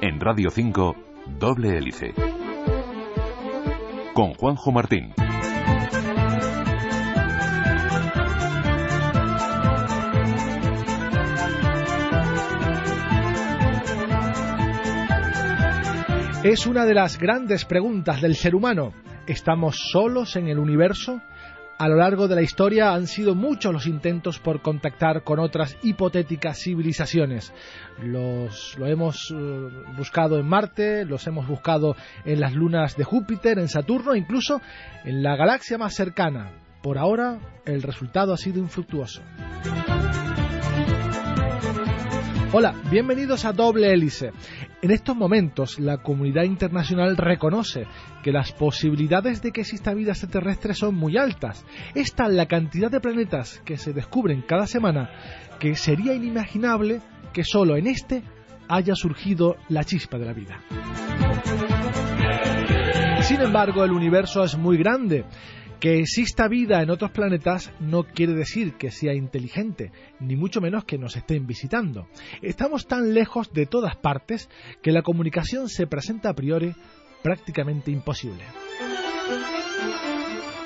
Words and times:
En 0.00 0.20
Radio 0.20 0.48
5, 0.50 0.94
Doble 1.40 1.76
Hélice. 1.76 2.14
Con 4.14 4.32
Juanjo 4.34 4.70
Martín. 4.70 5.12
Es 16.44 16.66
una 16.66 16.86
de 16.86 16.94
las 16.94 17.18
grandes 17.18 17.64
preguntas 17.64 18.22
del 18.22 18.36
ser 18.36 18.54
humano. 18.54 18.92
¿Estamos 19.26 19.78
solos 19.90 20.36
en 20.36 20.46
el 20.46 20.60
universo? 20.60 21.20
A 21.78 21.86
lo 21.86 21.94
largo 21.94 22.26
de 22.26 22.34
la 22.34 22.42
historia 22.42 22.92
han 22.92 23.06
sido 23.06 23.36
muchos 23.36 23.72
los 23.72 23.86
intentos 23.86 24.40
por 24.40 24.62
contactar 24.62 25.22
con 25.22 25.38
otras 25.38 25.76
hipotéticas 25.84 26.58
civilizaciones. 26.58 27.52
Los, 28.02 28.76
lo 28.76 28.86
hemos 28.88 29.30
eh, 29.30 29.68
buscado 29.96 30.40
en 30.40 30.46
Marte, 30.48 31.04
los 31.04 31.24
hemos 31.28 31.46
buscado 31.46 31.94
en 32.24 32.40
las 32.40 32.52
lunas 32.52 32.96
de 32.96 33.04
Júpiter, 33.04 33.60
en 33.60 33.68
Saturno, 33.68 34.16
incluso 34.16 34.60
en 35.04 35.22
la 35.22 35.36
galaxia 35.36 35.78
más 35.78 35.94
cercana. 35.94 36.50
Por 36.82 36.98
ahora, 36.98 37.38
el 37.64 37.82
resultado 37.82 38.32
ha 38.32 38.36
sido 38.36 38.58
infructuoso. 38.58 39.22
Hola, 42.50 42.74
bienvenidos 42.90 43.44
a 43.44 43.52
Doble 43.52 43.92
Hélice. 43.92 44.32
En 44.80 44.90
estos 44.90 45.14
momentos, 45.14 45.78
la 45.78 45.98
comunidad 45.98 46.44
internacional 46.44 47.14
reconoce 47.18 47.86
que 48.22 48.32
las 48.32 48.52
posibilidades 48.52 49.42
de 49.42 49.52
que 49.52 49.60
exista 49.60 49.92
vida 49.92 50.12
extraterrestre 50.12 50.72
son 50.72 50.94
muy 50.94 51.18
altas. 51.18 51.66
Es 51.94 52.14
tal 52.14 52.38
la 52.38 52.46
cantidad 52.46 52.90
de 52.90 53.00
planetas 53.00 53.60
que 53.66 53.76
se 53.76 53.92
descubren 53.92 54.40
cada 54.40 54.66
semana 54.66 55.10
que 55.60 55.76
sería 55.76 56.14
inimaginable 56.14 57.02
que 57.34 57.44
solo 57.44 57.76
en 57.76 57.86
este 57.86 58.22
haya 58.66 58.94
surgido 58.94 59.56
la 59.68 59.84
chispa 59.84 60.16
de 60.16 60.24
la 60.24 60.32
vida. 60.32 60.62
Sin 63.20 63.42
embargo, 63.42 63.84
el 63.84 63.92
universo 63.92 64.42
es 64.42 64.56
muy 64.56 64.78
grande 64.78 65.26
que 65.80 66.00
exista 66.00 66.48
vida 66.48 66.82
en 66.82 66.90
otros 66.90 67.10
planetas 67.12 67.72
no 67.80 68.04
quiere 68.04 68.34
decir 68.34 68.74
que 68.74 68.90
sea 68.90 69.14
inteligente, 69.14 69.92
ni 70.20 70.36
mucho 70.36 70.60
menos 70.60 70.84
que 70.84 70.98
nos 70.98 71.16
estén 71.16 71.46
visitando. 71.46 72.08
Estamos 72.42 72.86
tan 72.86 73.14
lejos 73.14 73.52
de 73.52 73.66
todas 73.66 73.96
partes 73.96 74.48
que 74.82 74.92
la 74.92 75.02
comunicación 75.02 75.68
se 75.68 75.86
presenta 75.86 76.30
a 76.30 76.34
priori 76.34 76.74
prácticamente 77.22 77.90
imposible. 77.90 78.44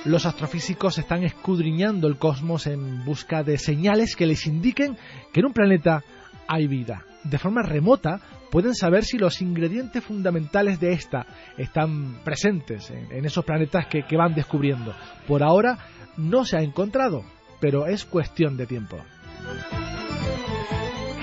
Los 0.05 0.27
astrofísicos 0.27 0.99
están 0.99 1.23
escudriñando 1.23 2.09
el 2.09 2.19
cosmos 2.19 2.67
en 2.67 3.05
busca 3.05 3.45
de 3.45 3.57
señales 3.57 4.17
que 4.17 4.27
les 4.27 4.47
indiquen 4.47 4.97
que 5.33 5.41
en 5.41 5.47
un 5.47 5.53
planeta 5.53 6.03
hay 6.49 6.67
vida. 6.67 7.05
De 7.25 7.39
forma 7.39 7.63
remota 7.63 8.21
pueden 8.51 8.75
saber 8.75 9.05
si 9.05 9.19
los 9.19 9.41
ingredientes 9.41 10.05
fundamentales 10.05 10.81
de 10.81 10.93
esta 10.93 11.27
están 11.57 12.21
presentes 12.25 12.91
en, 12.91 13.25
esos 13.25 13.45
planetas 13.45 13.87
que, 13.87 14.05
que 14.05 14.17
van 14.17 14.35
descubriendo. 14.35 14.95
Por 15.27 15.43
ahora 15.43 15.79
no 16.17 16.45
se 16.45 16.57
ha 16.57 16.63
encontrado, 16.63 17.25
pero 17.61 17.87
es 17.87 18.05
cuestión 18.05 18.57
de 18.57 18.67
tiempo. 18.67 18.99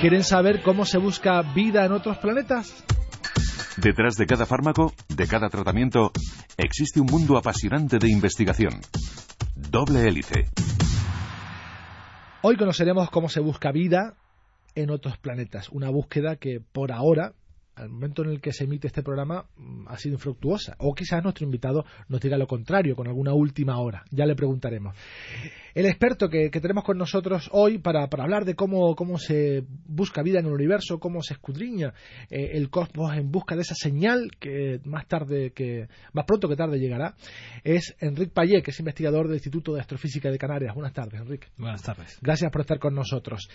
¿Quieren 0.02 0.24
saber 0.24 0.62
cómo 0.62 0.86
se 0.86 0.98
busca 0.98 1.42
vida 1.42 1.86
en 1.86 1.92
otros 1.92 2.18
planetas? 2.18 2.86
Detrás 3.78 4.16
de 4.16 4.26
cada 4.26 4.46
fármaco, 4.46 4.94
de 5.10 5.28
cada 5.28 5.50
tratamiento, 5.50 6.12
existe 6.58 7.00
un 7.00 7.08
mundo 7.08 7.38
apasionante 7.38 7.98
de 7.98 8.10
investigación. 8.10 8.82
Doble 9.56 10.08
hélice. 10.08 10.48
Hoy 12.42 12.56
conoceremos 12.56 13.10
cómo 13.10 13.28
se 13.28 13.42
busca 13.42 13.72
vida 13.72 14.16
en 14.76 14.90
otros 14.90 15.18
planetas. 15.18 15.70
Una 15.70 15.90
búsqueda 15.90 16.36
que 16.36 16.60
por 16.60 16.92
ahora 16.92 17.34
al 17.80 17.90
momento 17.90 18.24
en 18.24 18.32
el 18.32 18.42
que 18.42 18.52
se 18.52 18.66
emite 18.66 18.88
este 18.88 19.04
programa 19.04 19.46
mm, 19.58 19.88
ha 19.88 19.98
sido 19.98 20.16
infructuosa. 20.16 20.76
O 20.80 20.94
quizás 20.94 21.24
nuestro 21.24 21.46
invitado 21.46 21.86
nos 22.08 22.22
diga 22.22 22.38
lo 22.38 22.48
contrario, 22.48 22.96
con 22.96 23.08
alguna 23.08 23.34
última 23.34 23.80
hora. 23.80 24.04
Ya 24.12 24.26
le 24.26 24.36
preguntaremos. 24.36 24.96
El 25.74 25.86
experto 25.86 26.30
que, 26.30 26.50
tenemos 26.50 26.84
con 26.84 26.98
nosotros 26.98 27.50
hoy 27.54 27.78
para, 27.78 28.10
hablar 28.12 28.44
de 28.44 28.56
cómo, 28.56 28.96
cómo, 28.96 29.18
se 29.18 29.64
busca 29.86 30.22
vida 30.24 30.40
en 30.40 30.48
el 30.48 30.52
universo, 30.52 31.00
cómo 31.00 31.22
se 31.22 31.36
escudriña 31.36 31.94
eh, 32.30 32.52
el 32.54 32.70
cosmos 32.70 33.16
en 33.16 33.32
busca 33.32 33.56
de 33.56 33.62
esa 33.62 33.76
señal 33.76 34.32
que 34.40 34.82
más 34.84 35.08
tarde, 35.08 35.52
que 35.52 35.88
más 36.14 36.26
pronto 36.26 36.50
que 36.50 36.56
tarde 36.56 36.80
llegará, 36.80 37.16
es 37.64 37.96
Enrique 38.00 38.32
Payet, 38.34 38.64
que 38.64 38.72
es 38.72 38.80
investigador 38.80 39.28
del 39.28 39.36
Instituto 39.36 39.74
de 39.74 39.82
Astrofísica 39.82 40.30
de 40.30 40.38
Canarias. 40.38 40.74
Buenas 40.74 40.94
tardes, 40.94 41.22
Enrique. 41.22 41.48
Buenas 41.58 41.82
tardes. 41.82 42.18
Gracias 42.22 42.52
por 42.52 42.62
estar 42.62 42.80
con 42.80 42.96
nosotros. 42.96 43.48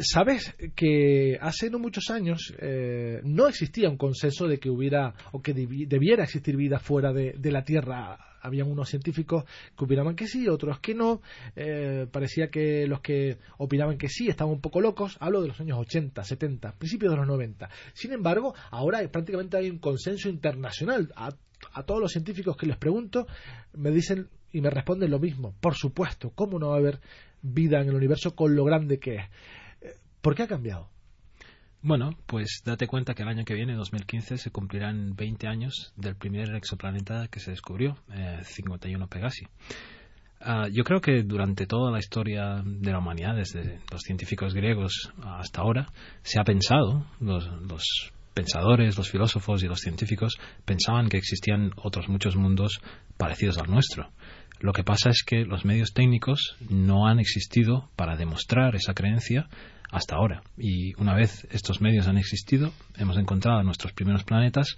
Sabes 0.00 0.54
que 0.74 1.38
hace 1.40 1.70
no 1.70 1.78
muchos 1.78 2.10
años 2.10 2.52
eh, 2.58 3.20
no 3.24 3.46
existía 3.54 3.88
un 3.88 3.96
consenso 3.96 4.48
de 4.48 4.58
que 4.58 4.68
hubiera 4.68 5.14
o 5.32 5.40
que 5.40 5.54
debiera 5.54 6.24
existir 6.24 6.56
vida 6.56 6.78
fuera 6.78 7.12
de, 7.12 7.50
la 7.50 7.64
Tierra. 7.64 8.18
Habían 8.42 8.70
unos 8.70 8.90
científicos 8.90 9.44
que 9.76 9.84
opinaban 9.84 10.16
que 10.16 10.26
sí, 10.26 10.48
otros 10.48 10.80
que 10.80 10.94
no. 10.94 11.22
Eh, 11.56 12.06
parecía 12.10 12.50
que 12.50 12.86
los 12.86 13.00
que 13.00 13.38
opinaban 13.56 13.96
que 13.96 14.08
sí 14.08 14.28
estaban 14.28 14.52
un 14.52 14.60
poco 14.60 14.80
locos. 14.80 15.16
Hablo 15.20 15.40
de 15.40 15.48
los 15.48 15.60
años 15.60 15.78
80, 15.78 16.22
70, 16.22 16.72
principios 16.72 17.12
de 17.12 17.16
los 17.16 17.26
90. 17.26 17.70
Sin 17.94 18.12
embargo, 18.12 18.54
ahora 18.70 19.00
prácticamente 19.08 19.56
hay 19.56 19.70
un 19.70 19.78
consenso 19.78 20.28
internacional. 20.28 21.10
A, 21.16 21.34
a 21.72 21.82
todos 21.84 22.00
los 22.00 22.12
científicos 22.12 22.56
que 22.56 22.66
les 22.66 22.76
pregunto 22.76 23.26
me 23.72 23.90
dicen 23.90 24.28
y 24.52 24.60
me 24.60 24.70
responden 24.70 25.10
lo 25.10 25.18
mismo. 25.18 25.54
Por 25.60 25.74
supuesto, 25.74 26.30
¿cómo 26.34 26.58
no 26.58 26.68
va 26.68 26.74
a 26.74 26.78
haber 26.78 27.00
vida 27.40 27.80
en 27.80 27.88
el 27.88 27.94
universo 27.94 28.34
con 28.34 28.54
lo 28.54 28.64
grande 28.64 28.98
que 28.98 29.16
es? 29.16 29.24
Eh, 29.80 29.94
¿Por 30.20 30.34
qué 30.34 30.42
ha 30.42 30.48
cambiado? 30.48 30.93
Bueno, 31.86 32.16
pues 32.24 32.62
date 32.64 32.86
cuenta 32.86 33.12
que 33.12 33.24
el 33.24 33.28
año 33.28 33.44
que 33.44 33.52
viene, 33.52 33.74
2015, 33.74 34.38
se 34.38 34.50
cumplirán 34.50 35.14
20 35.16 35.46
años 35.46 35.92
del 35.96 36.16
primer 36.16 36.54
exoplaneta 36.54 37.28
que 37.28 37.40
se 37.40 37.50
descubrió, 37.50 37.98
51 38.42 39.04
eh, 39.04 39.08
Pegasi. 39.10 39.46
Ah, 40.40 40.66
yo 40.72 40.82
creo 40.82 41.02
que 41.02 41.22
durante 41.24 41.66
toda 41.66 41.92
la 41.92 41.98
historia 41.98 42.62
de 42.64 42.90
la 42.90 43.00
humanidad, 43.00 43.36
desde 43.36 43.80
los 43.92 44.00
científicos 44.00 44.54
griegos 44.54 45.12
hasta 45.22 45.60
ahora, 45.60 45.92
se 46.22 46.40
ha 46.40 46.44
pensado, 46.44 47.04
los 47.20 47.50
pensadores, 48.32 48.96
los 48.96 49.10
filósofos 49.10 49.62
y 49.62 49.66
los 49.66 49.80
científicos 49.80 50.38
pensaban 50.64 51.10
que 51.10 51.18
existían 51.18 51.70
otros 51.76 52.08
muchos 52.08 52.34
mundos 52.34 52.80
parecidos 53.18 53.58
al 53.58 53.70
nuestro. 53.70 54.08
Lo 54.64 54.72
que 54.72 54.82
pasa 54.82 55.10
es 55.10 55.22
que 55.22 55.44
los 55.44 55.66
medios 55.66 55.92
técnicos 55.92 56.56
no 56.70 57.06
han 57.06 57.20
existido 57.20 57.90
para 57.96 58.16
demostrar 58.16 58.74
esa 58.74 58.94
creencia 58.94 59.46
hasta 59.90 60.16
ahora. 60.16 60.42
Y 60.56 60.98
una 60.98 61.12
vez 61.14 61.46
estos 61.50 61.82
medios 61.82 62.08
han 62.08 62.16
existido, 62.16 62.72
hemos 62.96 63.18
encontrado 63.18 63.62
nuestros 63.62 63.92
primeros 63.92 64.24
planetas 64.24 64.74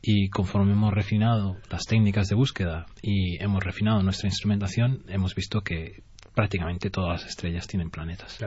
y 0.00 0.28
conforme 0.28 0.70
hemos 0.70 0.94
refinado 0.94 1.56
las 1.68 1.82
técnicas 1.84 2.28
de 2.28 2.36
búsqueda 2.36 2.86
y 3.02 3.42
hemos 3.42 3.64
refinado 3.64 4.04
nuestra 4.04 4.28
instrumentación, 4.28 5.02
hemos 5.08 5.34
visto 5.34 5.62
que 5.62 6.04
prácticamente 6.32 6.90
todas 6.90 7.22
las 7.22 7.28
estrellas 7.28 7.66
tienen 7.66 7.90
planetas. 7.90 8.38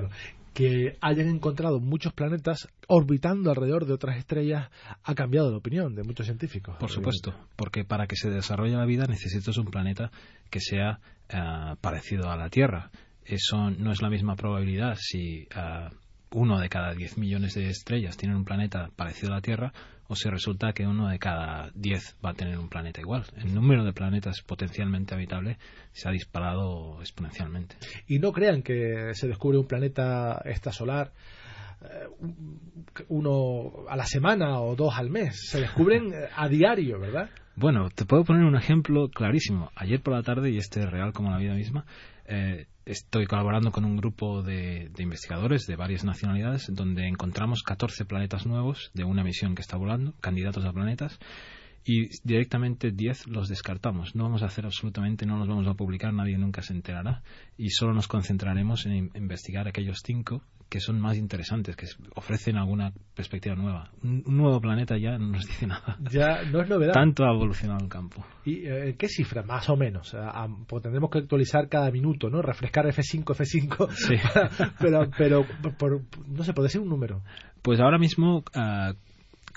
Que 0.58 0.98
hayan 1.02 1.28
encontrado 1.28 1.80
muchos 1.80 2.14
planetas 2.14 2.68
orbitando 2.88 3.52
alrededor 3.52 3.86
de 3.86 3.94
otras 3.94 4.18
estrellas 4.18 4.72
ha 5.04 5.14
cambiado 5.14 5.52
la 5.52 5.58
opinión 5.58 5.94
de 5.94 6.02
muchos 6.02 6.26
científicos. 6.26 6.78
Por 6.80 6.90
supuesto, 6.90 7.36
porque 7.56 7.86
para 7.86 8.08
que 8.08 8.16
se 8.16 8.32
desarrolle 8.32 8.76
la 8.76 8.88
vida 8.88 9.06
necesitas 9.06 9.56
un 9.58 9.68
planeta 9.68 10.10
que 10.50 10.60
sea 10.60 11.00
eh, 11.30 11.76
parecido 11.80 12.32
a 12.32 12.38
la 12.38 12.50
Tierra. 12.50 12.90
Eso 13.24 13.70
no 13.70 13.92
es 13.92 14.02
la 14.02 14.10
misma 14.10 14.36
probabilidad 14.36 14.98
si 15.00 15.48
eh, 15.56 15.90
uno 16.32 16.60
de 16.60 16.70
cada 16.70 16.96
10 16.96 17.20
millones 17.20 17.54
de 17.54 17.70
estrellas 17.70 18.18
tienen 18.18 18.38
un 18.38 18.44
planeta 18.44 18.90
parecido 18.96 19.34
a 19.34 19.36
la 19.36 19.42
Tierra, 19.42 19.74
o 20.08 20.16
si 20.16 20.30
resulta 20.30 20.74
que 20.74 20.86
uno 20.86 21.10
de 21.10 21.20
cada 21.20 21.72
10 21.76 22.18
va 22.26 22.32
a 22.32 22.34
tener 22.34 22.58
un 22.58 22.70
planeta 22.70 23.02
igual. 23.02 23.26
El 23.38 23.54
número 23.54 23.84
de 23.84 23.94
planetas 23.94 24.42
potencialmente 24.42 25.14
habitables 25.14 25.58
se 25.92 26.08
ha 26.08 26.12
disparado 26.12 27.00
exponencialmente. 27.02 27.76
Y 28.08 28.20
no 28.20 28.32
crean 28.32 28.62
que 28.62 29.12
se 29.14 29.28
descubre 29.28 29.58
un 29.58 29.68
planeta 29.68 30.42
extrasolar 30.46 31.12
eh, 31.82 32.08
uno 33.10 33.88
a 33.88 33.96
la 33.96 34.06
semana 34.06 34.60
o 34.62 34.76
dos 34.76 34.98
al 34.98 35.10
mes. 35.10 35.50
Se 35.50 35.60
descubren 35.60 36.14
eh, 36.14 36.28
a 36.36 36.48
diario, 36.48 37.00
¿verdad? 37.00 37.30
Bueno, 37.56 37.90
te 37.90 38.06
puedo 38.06 38.24
poner 38.24 38.44
un 38.44 38.56
ejemplo 38.56 39.10
clarísimo. 39.10 39.72
Ayer 39.76 40.02
por 40.02 40.14
la 40.14 40.24
tarde, 40.24 40.52
y 40.52 40.58
este 40.58 40.82
es 40.82 40.90
real 40.90 41.14
como 41.14 41.32
la 41.32 41.38
vida 41.38 41.54
misma, 41.54 41.86
eh, 42.26 42.68
estoy 42.88 43.28
colaborando 43.28 43.72
con 43.72 43.86
un 43.86 43.98
grupo 43.98 44.42
de, 44.42 44.90
investigadores 44.98 45.68
de 45.68 45.76
varias 45.76 46.04
nacionalidades 46.04 46.68
donde 46.74 47.08
encontramos 47.08 47.62
14 47.64 48.06
planetas 48.06 48.46
nuevos 48.46 48.92
de 48.94 49.04
una 49.04 49.24
misión 49.24 49.56
que 49.56 49.62
está 49.62 49.78
volando, 49.78 50.14
candidatos 50.22 50.66
a 50.66 50.72
planetas, 50.72 51.20
y 51.88 52.10
directamente 52.24 52.92
10 52.92 53.28
los 53.28 53.48
descartamos. 53.48 54.14
No 54.14 54.26
vamos 54.26 54.44
a 54.44 54.48
hacer 54.48 54.66
absolutamente, 54.66 55.26
no 55.26 55.38
los 55.38 55.48
vamos 55.48 55.68
a 55.68 55.74
publicar, 55.74 56.14
nadie 56.14 56.38
nunca 56.38 56.62
se 56.62 56.74
enterará 56.74 57.24
y 57.58 57.70
solo 57.70 57.94
nos 57.94 58.10
concentraremos 58.10 58.86
en 58.86 59.10
investigar 59.16 59.70
aquellos 59.70 60.02
5 60.06 60.44
que 60.70 60.82
son 60.82 61.00
más 61.00 61.16
interesantes, 61.18 61.78
que 61.78 61.86
ofrecen 62.16 62.58
alguna 62.58 62.92
perspectiva 63.16 63.56
nueva. 63.56 63.90
Un, 64.04 64.22
nuevo 64.28 64.60
planeta 64.60 64.98
ya 64.98 65.18
no 65.18 65.28
nos 65.28 65.48
dice 65.48 65.66
nada. 65.66 65.98
Ya 66.12 66.44
no 66.44 66.62
es 66.62 66.68
novedad. 66.68 66.92
Tanto 66.92 67.24
ha 67.24 67.34
evolucionado 67.34 67.86
el 67.86 67.90
campo. 67.90 68.26
¿Y 68.44 68.68
eh, 68.68 68.96
qué 69.00 69.08
cifra, 69.08 69.44
más 69.44 69.70
o 69.70 69.78
menos? 69.78 70.14
pues 70.68 70.84
tendremos 70.84 71.10
que 71.10 71.20
actualizar 71.20 71.70
cada 71.70 71.90
minuto, 71.90 72.30
¿no? 72.30 72.42
Refrescar 72.42 72.86
F5, 72.86 73.24
F5. 73.24 73.92
Sí. 73.92 74.16
pero, 74.80 75.10
pero 75.18 75.46
por, 75.78 76.02
no 76.28 76.44
sé, 76.44 76.54
puede 76.54 76.68
ser 76.68 76.82
un 76.82 76.90
número. 76.90 77.22
Pues 77.62 77.80
ahora 77.80 77.98
mismo 77.98 78.44
ah, 78.54 78.94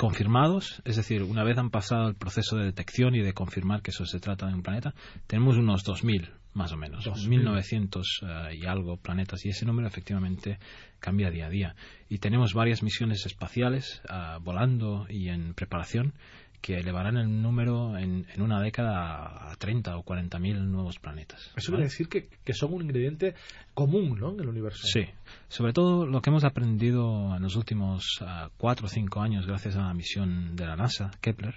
confirmados, 0.00 0.80
es 0.86 0.96
decir, 0.96 1.22
una 1.22 1.44
vez 1.44 1.58
han 1.58 1.68
pasado 1.68 2.08
el 2.08 2.14
proceso 2.14 2.56
de 2.56 2.64
detección 2.64 3.14
y 3.14 3.20
de 3.20 3.34
confirmar 3.34 3.82
que 3.82 3.90
eso 3.90 4.06
se 4.06 4.18
trata 4.18 4.46
de 4.46 4.54
un 4.54 4.62
planeta, 4.62 4.94
tenemos 5.26 5.58
unos 5.58 5.84
2.000 5.84 6.30
más 6.54 6.72
o 6.72 6.78
menos, 6.78 7.06
2.900 7.06 8.02
eh, 8.22 8.56
y 8.56 8.64
algo 8.64 8.96
planetas 8.96 9.44
y 9.44 9.50
ese 9.50 9.66
número 9.66 9.86
efectivamente 9.86 10.58
cambia 11.00 11.30
día 11.30 11.48
a 11.48 11.50
día. 11.50 11.76
Y 12.08 12.16
tenemos 12.16 12.54
varias 12.54 12.82
misiones 12.82 13.26
espaciales 13.26 14.00
uh, 14.08 14.42
volando 14.42 15.04
y 15.10 15.28
en 15.28 15.52
preparación 15.52 16.14
que 16.60 16.78
elevarán 16.78 17.16
el 17.16 17.42
número 17.42 17.96
en, 17.96 18.26
una 18.38 18.60
década 18.60 19.50
a 19.50 19.56
30 19.56 19.96
o 19.96 20.02
40 20.02 20.38
mil 20.38 20.70
nuevos 20.70 20.98
planetas. 20.98 21.52
Eso 21.56 21.72
quiere 21.72 21.84
decir 21.84 22.08
que, 22.08 22.28
son 22.52 22.74
un 22.74 22.82
ingrediente 22.82 23.34
común 23.74 24.18
¿no? 24.18 24.32
en 24.32 24.40
el 24.40 24.48
universo. 24.48 24.86
Sí, 24.86 25.06
sobre 25.48 25.72
todo 25.72 26.06
lo 26.06 26.20
que 26.20 26.30
hemos 26.30 26.44
aprendido 26.44 27.34
en 27.34 27.42
los 27.42 27.56
últimos 27.56 28.20
uh, 28.20 28.50
cuatro 28.58 28.86
o 28.86 28.88
cinco 28.88 29.20
años 29.20 29.46
gracias 29.46 29.76
a 29.76 29.82
la 29.82 29.94
misión 29.94 30.56
de 30.56 30.66
la 30.66 30.76
NASA, 30.76 31.10
Kepler, 31.20 31.54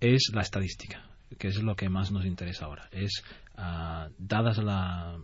es 0.00 0.30
la 0.32 0.42
estadística, 0.42 1.04
que 1.38 1.48
es 1.48 1.62
lo 1.62 1.76
que 1.76 1.88
más 1.88 2.10
nos 2.10 2.24
interesa 2.24 2.66
ahora. 2.66 2.88
Es, 2.92 3.22
uh, 3.58 4.10
dadas 4.18 4.58
la, 4.58 5.18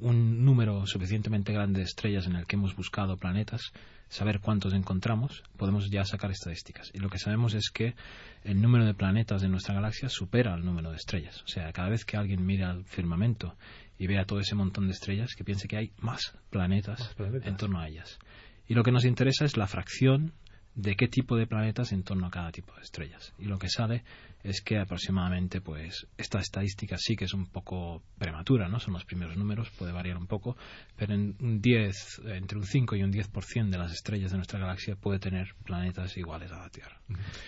un 0.00 0.44
número 0.44 0.86
suficientemente 0.86 1.52
grande 1.52 1.80
de 1.80 1.84
estrellas 1.84 2.26
en 2.26 2.36
el 2.36 2.46
que 2.46 2.56
hemos 2.56 2.76
buscado 2.76 3.16
planetas, 3.16 3.72
saber 4.08 4.40
cuántos 4.40 4.72
encontramos, 4.74 5.42
podemos 5.56 5.90
ya 5.90 6.04
sacar 6.04 6.30
estadísticas. 6.30 6.90
Y 6.94 6.98
lo 6.98 7.08
que 7.08 7.18
sabemos 7.18 7.54
es 7.54 7.70
que 7.70 7.94
el 8.42 8.60
número 8.60 8.84
de 8.84 8.94
planetas 8.94 9.42
de 9.42 9.48
nuestra 9.48 9.74
galaxia 9.74 10.08
supera 10.08 10.54
el 10.54 10.64
número 10.64 10.90
de 10.90 10.96
estrellas. 10.96 11.42
O 11.42 11.48
sea, 11.48 11.72
cada 11.72 11.88
vez 11.88 12.04
que 12.04 12.16
alguien 12.16 12.44
mira 12.44 12.70
al 12.70 12.84
firmamento 12.84 13.56
y 13.98 14.06
vea 14.06 14.24
todo 14.24 14.40
ese 14.40 14.54
montón 14.54 14.86
de 14.86 14.92
estrellas, 14.92 15.34
que 15.36 15.44
piense 15.44 15.68
que 15.68 15.76
hay 15.76 15.92
más 15.98 16.36
planetas, 16.50 17.14
en 17.18 17.56
torno 17.56 17.80
a 17.80 17.88
ellas. 17.88 18.18
Y 18.66 18.74
lo 18.74 18.82
que 18.82 18.92
nos 18.92 19.04
interesa 19.04 19.44
es 19.44 19.56
la 19.56 19.66
fracción 19.66 20.32
de 20.74 20.96
qué 20.96 21.06
tipo 21.06 21.36
de 21.36 21.46
planetas 21.46 21.92
en 21.92 22.02
torno 22.02 22.26
a 22.26 22.30
cada 22.30 22.50
tipo 22.50 22.74
de 22.74 22.82
estrellas. 22.82 23.32
Y 23.38 23.44
lo 23.44 23.58
que 23.58 23.68
sale 23.68 24.02
es 24.44 24.60
que 24.60 24.78
aproximadamente, 24.78 25.62
pues, 25.62 26.06
esta 26.18 26.38
estadística 26.38 26.96
sí 26.98 27.16
que 27.16 27.24
es 27.24 27.32
un 27.32 27.46
poco 27.46 28.02
prematura, 28.18 28.68
¿no? 28.68 28.78
Son 28.78 28.92
los 28.92 29.04
primeros 29.06 29.36
números, 29.36 29.70
puede 29.70 29.90
variar 29.90 30.18
un 30.18 30.26
poco, 30.26 30.56
pero 30.96 31.14
en 31.14 31.34
un 31.40 31.60
10, 31.60 32.22
entre 32.26 32.58
un 32.58 32.66
5 32.66 32.96
y 32.96 33.02
un 33.02 33.12
10% 33.12 33.70
de 33.70 33.78
las 33.78 33.92
estrellas 33.92 34.30
de 34.30 34.36
nuestra 34.36 34.60
galaxia 34.60 34.96
puede 34.96 35.18
tener 35.18 35.54
planetas 35.64 36.16
iguales 36.18 36.52
a 36.52 36.58
la 36.58 36.68
Tierra. 36.68 37.00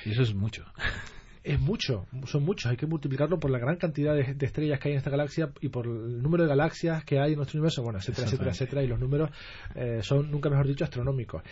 Y 0.04 0.12
eso 0.12 0.22
es 0.22 0.34
mucho. 0.34 0.64
Es 1.46 1.60
mucho, 1.60 2.08
son 2.24 2.42
muchos. 2.42 2.68
Hay 2.68 2.76
que 2.76 2.88
multiplicarlo 2.88 3.38
por 3.38 3.52
la 3.52 3.60
gran 3.60 3.76
cantidad 3.76 4.16
de, 4.16 4.34
estrellas 4.44 4.80
que 4.80 4.88
hay 4.88 4.94
en 4.94 4.98
esta 4.98 5.10
galaxia 5.10 5.52
y 5.60 5.68
por 5.68 5.86
el 5.86 6.20
número 6.20 6.42
de 6.42 6.48
galaxias 6.48 7.04
que 7.04 7.20
hay 7.20 7.34
en 7.34 7.36
nuestro 7.36 7.58
universo, 7.58 7.84
bueno, 7.84 8.00
etcétera, 8.00 8.26
etcétera, 8.26 8.50
etcétera. 8.50 8.82
Y 8.82 8.88
los 8.88 8.98
números 8.98 9.30
eh, 9.76 10.00
son, 10.02 10.28
nunca 10.28 10.50
mejor 10.50 10.66
dicho, 10.66 10.82
astronómicos 10.82 11.44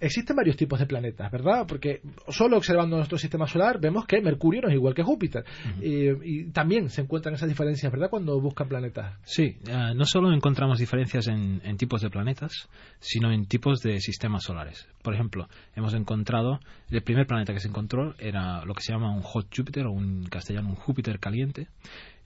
existen 0.00 0.36
varios 0.36 0.56
tipos 0.56 0.78
de 0.78 0.86
planetas, 0.86 1.30
¿verdad? 1.30 1.66
Porque 1.66 2.00
solo 2.28 2.56
observando 2.56 2.96
nuestro 2.96 3.18
sistema 3.18 3.46
solar 3.46 3.80
vemos 3.80 4.06
que 4.06 4.20
Mercurio 4.20 4.62
no 4.62 4.68
es 4.68 4.74
igual 4.74 4.94
que 4.94 5.02
Júpiter. 5.02 5.44
y, 5.80 6.44
también 6.52 6.90
se 6.90 7.02
encuentran 7.02 7.34
esas 7.34 7.48
diferencias, 7.48 7.90
¿verdad? 7.90 8.10
Cuando 8.10 8.40
buscan 8.40 8.68
planetas. 8.68 9.18
Sí, 9.24 9.56
eh, 9.66 9.92
no 9.94 10.04
solo 10.04 10.32
encontramos 10.32 10.78
diferencias 10.78 11.26
en, 11.28 11.76
tipos 11.76 12.02
de 12.02 12.10
planetas, 12.10 12.68
sino 13.00 13.32
en 13.32 13.46
tipos 13.46 13.80
de 13.80 14.00
sistemas 14.00 14.44
solares. 14.44 14.86
Por 15.02 15.14
ejemplo, 15.14 15.48
hemos 15.74 15.94
encontrado, 15.94 16.60
el 16.90 17.02
primer 17.02 17.26
planeta 17.26 17.52
que 17.52 17.60
se 17.60 17.68
encontró 17.68 18.14
era 18.18 18.64
lo 18.64 18.74
que 18.74 18.82
se 18.82 18.92
llama 18.92 19.14
un 19.14 19.22
hot 19.22 19.48
Júpiter 19.54 19.86
o 19.86 19.92
un 19.92 20.24
castellano 20.26 20.68
un 20.68 20.76
Júpiter 20.76 21.18
caliente 21.18 21.68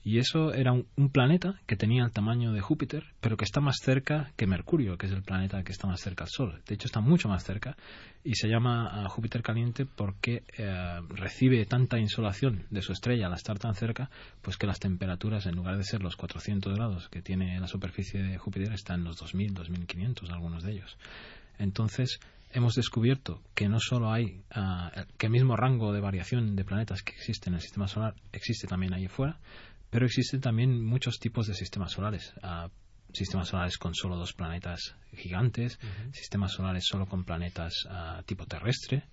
y 0.03 0.19
eso 0.19 0.53
era 0.53 0.71
un, 0.71 1.09
planeta 1.09 1.59
que 1.65 1.75
tenía 1.75 2.03
el 2.03 2.11
tamaño 2.11 2.53
de 2.53 2.61
Júpiter, 2.61 3.03
pero 3.19 3.35
que 3.35 3.43
está 3.43 3.59
más 3.59 3.77
cerca 3.81 4.31
que 4.37 4.47
Mercurio, 4.47 4.97
que 4.97 5.07
es 5.07 5.11
el 5.11 5.23
planeta 5.23 5.63
que 5.63 5.71
está 5.71 5.87
más 5.87 5.99
cerca 5.99 6.23
al 6.23 6.29
Sol. 6.29 6.61
De 6.65 6.75
hecho, 6.75 6.87
está 6.87 7.01
mucho 7.01 7.27
más 7.27 7.43
cerca 7.43 7.75
y 8.23 8.35
se 8.35 8.47
llama 8.47 8.89
ah, 8.91 9.09
Júpiter 9.09 9.41
caliente 9.41 9.85
porque 9.85 10.43
eh, 10.57 10.99
recibe 11.09 11.65
tanta 11.65 11.99
insolación 11.99 12.65
de 12.69 12.81
su 12.81 12.93
estrella 12.93 13.27
al 13.27 13.33
estar 13.33 13.59
tan 13.59 13.75
cerca, 13.75 14.09
pues 14.41 14.57
que 14.57 14.67
las 14.67 14.79
temperaturas, 14.79 15.45
en 15.45 15.55
lugar 15.55 15.77
de 15.77 15.83
ser 15.83 16.01
los 16.01 16.15
400 16.15 16.75
grados 16.75 17.09
que 17.09 17.21
tiene 17.21 17.59
la 17.59 17.67
superficie 17.67 18.21
de 18.21 18.37
Júpiter, 18.37 18.71
están 18.71 19.01
en 19.01 19.05
los 19.05 19.17
2000, 19.17 19.53
2500, 19.53 20.29
algunos 20.29 20.63
de 20.63 20.71
ellos. 20.73 20.97
Entonces, 21.57 22.19
hemos 22.51 22.75
descubierto 22.75 23.41
que 23.53 23.69
no 23.69 23.79
solo 23.79 24.11
hay 24.11 24.41
ah, 24.51 24.91
que 25.17 25.27
el 25.27 25.31
mismo 25.31 25.55
rango 25.55 25.93
de 25.93 26.01
variación 26.01 26.55
de 26.55 26.63
planetas 26.63 27.03
que 27.03 27.13
existe 27.13 27.49
en 27.49 27.55
el 27.55 27.61
sistema 27.61 27.87
solar 27.87 28.15
existe 28.31 28.67
también 28.67 28.93
ahí 28.93 29.07
fuera, 29.07 29.37
pero 29.89 30.05
existen 30.05 30.41
también 30.41 30.83
muchos 30.83 31.19
tipos 31.19 31.47
de 31.47 31.53
sistemas 31.53 31.91
solares. 31.91 32.33
Uh, 32.43 32.69
sistemas 33.13 33.47
solares 33.47 33.77
con 33.77 33.95
solo 33.95 34.17
dos 34.17 34.33
planetas 34.33 34.95
gigantes, 35.15 35.79
sistemas 36.11 36.53
solares 36.53 36.85
solo 36.85 37.07
con 37.07 37.23
planetas 37.23 37.85
uh, 37.85 38.23
tipo 38.23 38.45
terrestre. 38.45 39.03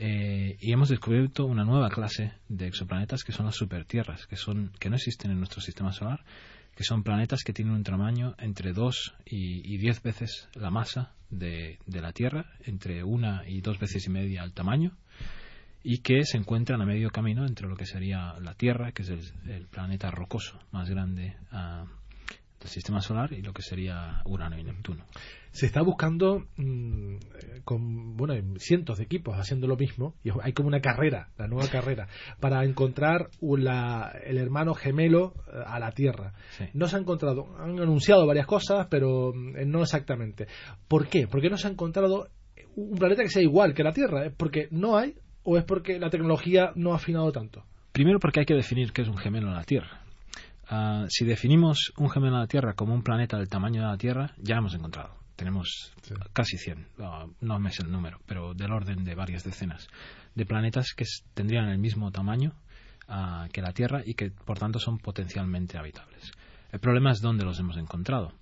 Eh, 0.00 0.56
y 0.60 0.72
hemos 0.72 0.90
descubierto 0.90 1.44
una 1.44 1.64
nueva 1.64 1.88
clase 1.88 2.32
de 2.48 2.68
exoplanetas 2.68 3.24
que 3.24 3.32
son 3.32 3.46
las 3.46 3.56
supertierras, 3.56 4.28
que, 4.28 4.36
son, 4.36 4.70
que 4.78 4.90
no 4.90 4.96
existen 4.96 5.32
en 5.32 5.38
nuestro 5.38 5.60
sistema 5.60 5.92
solar, 5.92 6.24
que 6.76 6.84
son 6.84 7.02
planetas 7.02 7.42
que 7.42 7.52
tienen 7.52 7.74
un 7.74 7.82
tamaño 7.82 8.36
entre 8.38 8.72
2 8.72 9.14
y, 9.26 9.74
y 9.74 9.78
10 9.78 10.02
veces 10.02 10.48
la 10.54 10.70
masa 10.70 11.14
de, 11.30 11.80
de, 11.86 12.00
la 12.00 12.12
Tierra, 12.12 12.46
entre 12.60 13.02
una 13.02 13.42
y 13.48 13.60
dos 13.60 13.80
veces 13.80 14.06
y 14.06 14.10
media 14.10 14.44
el 14.44 14.52
tamaño, 14.52 14.96
y 15.82 15.98
que 15.98 16.24
se 16.24 16.36
encuentran 16.36 16.80
a 16.80 16.86
medio 16.86 17.10
camino 17.10 17.46
entre 17.46 17.68
lo 17.68 17.76
que 17.76 17.86
sería 17.86 18.34
la 18.40 18.54
Tierra, 18.54 18.92
que 18.92 19.02
es 19.02 19.10
el, 19.10 19.66
planeta 19.68 20.10
rocoso 20.10 20.58
más 20.72 20.90
grande 20.90 21.36
uh, 21.52 21.86
del 22.60 22.68
sistema 22.68 23.00
solar, 23.00 23.32
y 23.32 23.42
lo 23.42 23.52
que 23.52 23.62
sería 23.62 24.20
Urano 24.24 24.58
y 24.58 24.64
Neptuno. 24.64 25.04
Se 25.50 25.66
está 25.66 25.82
buscando 25.82 26.46
mm, 26.56 27.16
con 27.64 28.16
bueno 28.16 28.34
cientos 28.58 28.98
de 28.98 29.04
equipos 29.04 29.36
haciendo 29.36 29.66
lo 29.66 29.76
mismo 29.76 30.14
y 30.22 30.30
hay 30.42 30.52
como 30.52 30.68
una 30.68 30.80
carrera, 30.80 31.30
la 31.38 31.48
nueva 31.48 31.68
carrera, 31.68 32.08
para 32.40 32.64
encontrar 32.64 33.30
el 33.40 34.38
hermano 34.38 34.74
gemelo 34.74 35.34
eh, 35.46 35.62
a 35.64 35.78
la 35.78 35.92
Tierra. 35.92 36.34
No 36.74 36.88
se 36.88 36.96
ha 36.96 37.00
encontrado, 37.00 37.56
han 37.58 37.80
anunciado 37.80 38.26
varias 38.26 38.46
cosas, 38.46 38.88
pero 38.90 39.32
mm, 39.32 39.68
no 39.68 39.82
exactamente. 39.82 40.48
¿Por 40.88 41.08
qué? 41.08 41.28
Porque 41.28 41.50
no 41.50 41.56
se 41.56 41.68
ha 41.68 41.70
encontrado 41.70 42.28
un 42.74 42.98
planeta 42.98 43.22
que 43.22 43.30
sea 43.30 43.42
igual 43.42 43.74
que 43.74 43.84
la 43.84 43.92
Tierra, 43.92 44.30
porque 44.36 44.68
no 44.70 44.96
hay 44.96 45.14
o 45.50 45.56
es 45.56 45.64
porque 45.64 45.98
la 45.98 46.10
tecnología 46.10 46.72
no 46.74 46.92
ha 46.92 46.96
afinado 46.96 47.32
tanto? 47.32 47.64
Primero 47.92 48.20
porque 48.20 48.40
hay 48.40 48.46
que 48.46 48.54
definir 48.54 48.92
qué 48.92 49.00
es 49.00 49.08
un 49.08 49.16
gemelo 49.16 49.48
en 49.48 49.54
la 49.54 49.64
Tierra. 49.64 50.02
Ah, 50.68 51.06
si 51.08 51.24
definimos 51.24 51.90
un 51.96 52.10
gemelo 52.10 52.34
en 52.34 52.40
la 52.40 52.46
Tierra 52.46 52.74
como 52.74 52.92
un 52.92 53.02
planeta 53.02 53.38
del 53.38 53.48
tamaño 53.48 53.80
de 53.80 53.88
la 53.88 53.96
Tierra, 53.96 54.34
ya 54.36 54.56
lo 54.56 54.60
hemos 54.60 54.74
encontrado. 54.74 55.14
Tenemos 55.36 55.94
casi 56.34 56.58
100, 56.58 56.86
ah, 57.00 57.24
no 57.40 57.58
me 57.58 57.70
sé 57.70 57.82
el 57.82 57.90
número, 57.90 58.18
pero 58.26 58.52
del 58.52 58.72
orden 58.72 59.04
de 59.04 59.14
varias 59.14 59.42
decenas 59.42 59.88
de 60.34 60.44
planetas 60.44 60.92
que 60.94 61.06
tendrían 61.32 61.70
el 61.70 61.78
mismo 61.78 62.10
tamaño 62.12 62.52
ah, 63.08 63.48
que 63.50 63.62
la 63.62 63.72
Tierra 63.72 64.02
y 64.04 64.12
que 64.12 64.30
por 64.30 64.58
tanto 64.58 64.78
son 64.78 64.98
potencialmente 64.98 65.78
habitables. 65.78 66.30
El 66.72 66.80
problema 66.80 67.12
es 67.12 67.22
dónde 67.22 67.46
los 67.46 67.58
hemos 67.58 67.78
encontrado. 67.78 68.34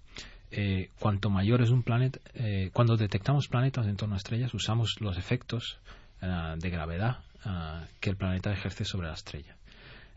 Eh, 0.50 0.90
cuanto 0.98 1.30
mayor 1.30 1.62
es 1.62 1.70
un 1.70 1.84
planeta, 1.84 2.18
eh, 2.34 2.70
cuando 2.72 2.96
detectamos 2.96 3.46
planetas 3.46 3.86
en 3.86 3.96
torno 3.96 4.16
a 4.16 4.18
estrellas, 4.18 4.52
usamos 4.54 4.96
los 5.00 5.18
efectos 5.18 5.78
eh, 6.20 6.54
de 6.56 6.70
gravedad 6.70 7.18
eh, 7.44 7.86
que 8.00 8.10
el 8.10 8.16
planeta 8.16 8.52
ejerce 8.52 8.84
sobre 8.84 9.08
la 9.08 9.14
estrella. 9.14 9.56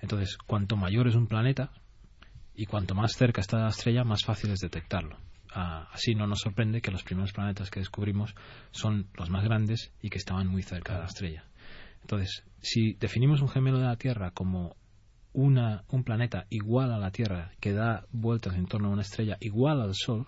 Entonces, 0.01 0.38
cuanto 0.38 0.77
mayor 0.77 1.08
es 1.08 1.15
un 1.15 1.27
planeta 1.27 1.72
y 2.56 2.65
cuanto 2.65 2.96
más 2.96 3.13
cerca 3.13 3.41
está 3.41 3.60
la 3.60 3.70
estrella, 3.70 4.03
más 4.03 4.24
fácil 4.24 4.51
es 4.51 4.60
detectarlo. 4.60 5.18
Ah, 5.53 5.88
así 5.91 6.13
no 6.13 6.27
nos 6.27 6.41
sorprende 6.41 6.82
que 6.82 6.91
los 6.91 7.03
primeros 7.03 7.34
planetas 7.34 7.72
que 7.72 7.79
descubrimos 7.79 8.36
son 8.72 9.08
los 9.15 9.29
más 9.29 9.44
grandes 9.44 9.91
y 10.01 10.10
que 10.10 10.20
estaban 10.20 10.48
muy 10.48 10.62
cerca 10.62 10.94
de 10.94 11.00
la 11.00 11.06
estrella. 11.06 11.44
Entonces, 12.01 12.44
si 12.62 12.94
definimos 12.94 13.41
un 13.41 13.50
gemelo 13.50 13.79
de 13.79 13.86
la 13.86 13.96
Tierra 13.96 14.32
como 14.32 14.75
una, 15.34 15.84
un 15.89 16.03
planeta 16.03 16.46
igual 16.50 16.91
a 16.91 16.98
la 16.98 17.12
Tierra 17.12 17.51
que 17.60 17.74
da 17.74 18.06
vueltas 18.12 18.56
en 18.56 18.65
torno 18.65 18.89
a 18.89 18.91
una 18.91 19.01
estrella 19.01 19.38
igual 19.39 19.82
al 19.82 19.96
Sol, 19.96 20.27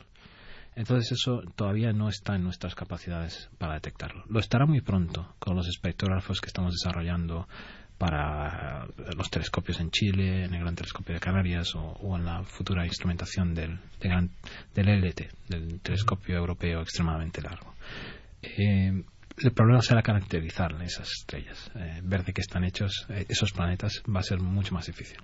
entonces 0.75 1.11
eso 1.11 1.41
todavía 1.55 1.91
no 1.91 2.09
está 2.09 2.35
en 2.35 2.43
nuestras 2.43 2.75
capacidades 2.75 3.49
para 3.57 3.73
detectarlo. 3.73 4.23
Lo 4.29 4.39
estará 4.39 4.65
muy 4.65 4.81
pronto 4.81 5.35
con 5.39 5.55
los 5.55 5.67
espectrógrafos 5.67 6.39
que 6.39 6.47
estamos 6.47 6.73
desarrollando 6.73 7.47
para 7.97 8.87
los 9.15 9.29
telescopios 9.29 9.79
en 9.79 9.91
Chile, 9.91 10.45
en 10.45 10.55
el 10.55 10.61
Gran 10.61 10.73
Telescopio 10.73 11.13
de 11.13 11.19
Canarias 11.19 11.75
o, 11.75 12.17
en 12.17 12.25
la 12.25 12.43
futura 12.43 12.83
instrumentación 12.83 13.53
del, 13.53 13.77
del 13.99 14.87
LT, 14.87 15.21
del 15.49 15.79
Telescopio 15.81 16.35
Europeo 16.35 16.81
extremadamente 16.81 17.43
largo. 17.43 17.75
Eh, 18.41 19.03
el 19.37 19.51
problema 19.53 19.81
será 19.81 20.01
caracterizar 20.01 20.73
esas 20.81 21.09
estrellas, 21.11 21.71
eh, 21.75 22.01
ver 22.03 22.23
de 22.23 22.33
qué 22.33 22.41
están 22.41 22.63
hechos 22.63 23.05
esos 23.29 23.51
planetas 23.51 24.01
va 24.09 24.21
a 24.21 24.23
ser 24.23 24.39
mucho 24.39 24.73
más 24.73 24.87
difícil. 24.87 25.19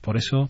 Por 0.00 0.16
eso, 0.16 0.48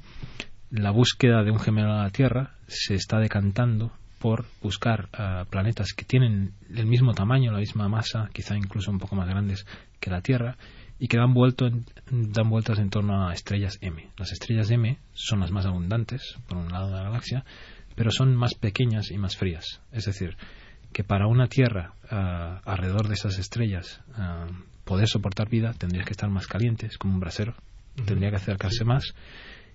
la 0.70 0.90
búsqueda 0.90 1.42
de 1.42 1.52
un 1.52 1.58
gemelo 1.58 1.92
a 1.92 2.02
la 2.02 2.10
Tierra 2.10 2.54
se 2.66 2.94
está 2.94 3.18
decantando 3.18 3.92
por 4.22 4.44
buscar 4.62 5.08
planetas 5.50 5.94
que 5.94 6.04
tienen 6.04 6.52
el 6.72 6.86
mismo 6.86 7.12
tamaño, 7.12 7.50
la 7.50 7.58
misma 7.58 7.88
masa, 7.88 8.30
quizá 8.32 8.56
incluso 8.56 8.92
un 8.92 9.00
poco 9.00 9.16
más 9.16 9.28
grandes 9.28 9.66
que 9.98 10.10
la 10.10 10.20
Tierra, 10.20 10.56
y 11.00 11.08
que 11.08 11.16
dan, 11.16 11.34
vuelto 11.34 11.68
dan 12.08 12.48
vueltas 12.48 12.78
en 12.78 12.88
torno 12.88 13.26
a 13.26 13.32
estrellas 13.32 13.78
M. 13.80 14.10
Las 14.16 14.30
estrellas 14.30 14.70
M 14.70 14.96
son 15.12 15.40
las 15.40 15.50
más 15.50 15.66
abundantes, 15.66 16.36
por 16.46 16.56
un 16.56 16.68
lado 16.68 16.86
de 16.86 16.94
la 16.94 17.02
galaxia, 17.02 17.44
pero 17.96 18.12
son 18.12 18.36
más 18.36 18.54
pequeñas 18.54 19.10
y 19.10 19.18
más 19.18 19.36
frías. 19.36 19.80
Es 19.90 20.04
decir, 20.04 20.36
que 20.92 21.02
para 21.02 21.26
una 21.26 21.48
Tierra 21.48 21.94
ah, 22.08 22.60
alrededor 22.64 23.08
de 23.08 23.14
esas 23.14 23.40
estrellas 23.40 24.02
ah, 24.14 24.46
poder 24.84 25.08
soportar 25.08 25.48
vida 25.48 25.72
tendría 25.72 26.04
que 26.04 26.12
estar 26.12 26.30
más 26.30 26.46
calientes, 26.46 26.96
como 26.96 27.14
un 27.14 27.20
brasero, 27.20 27.56
tendría 28.06 28.30
que 28.30 28.36
acercarse 28.36 28.84
más, 28.84 29.16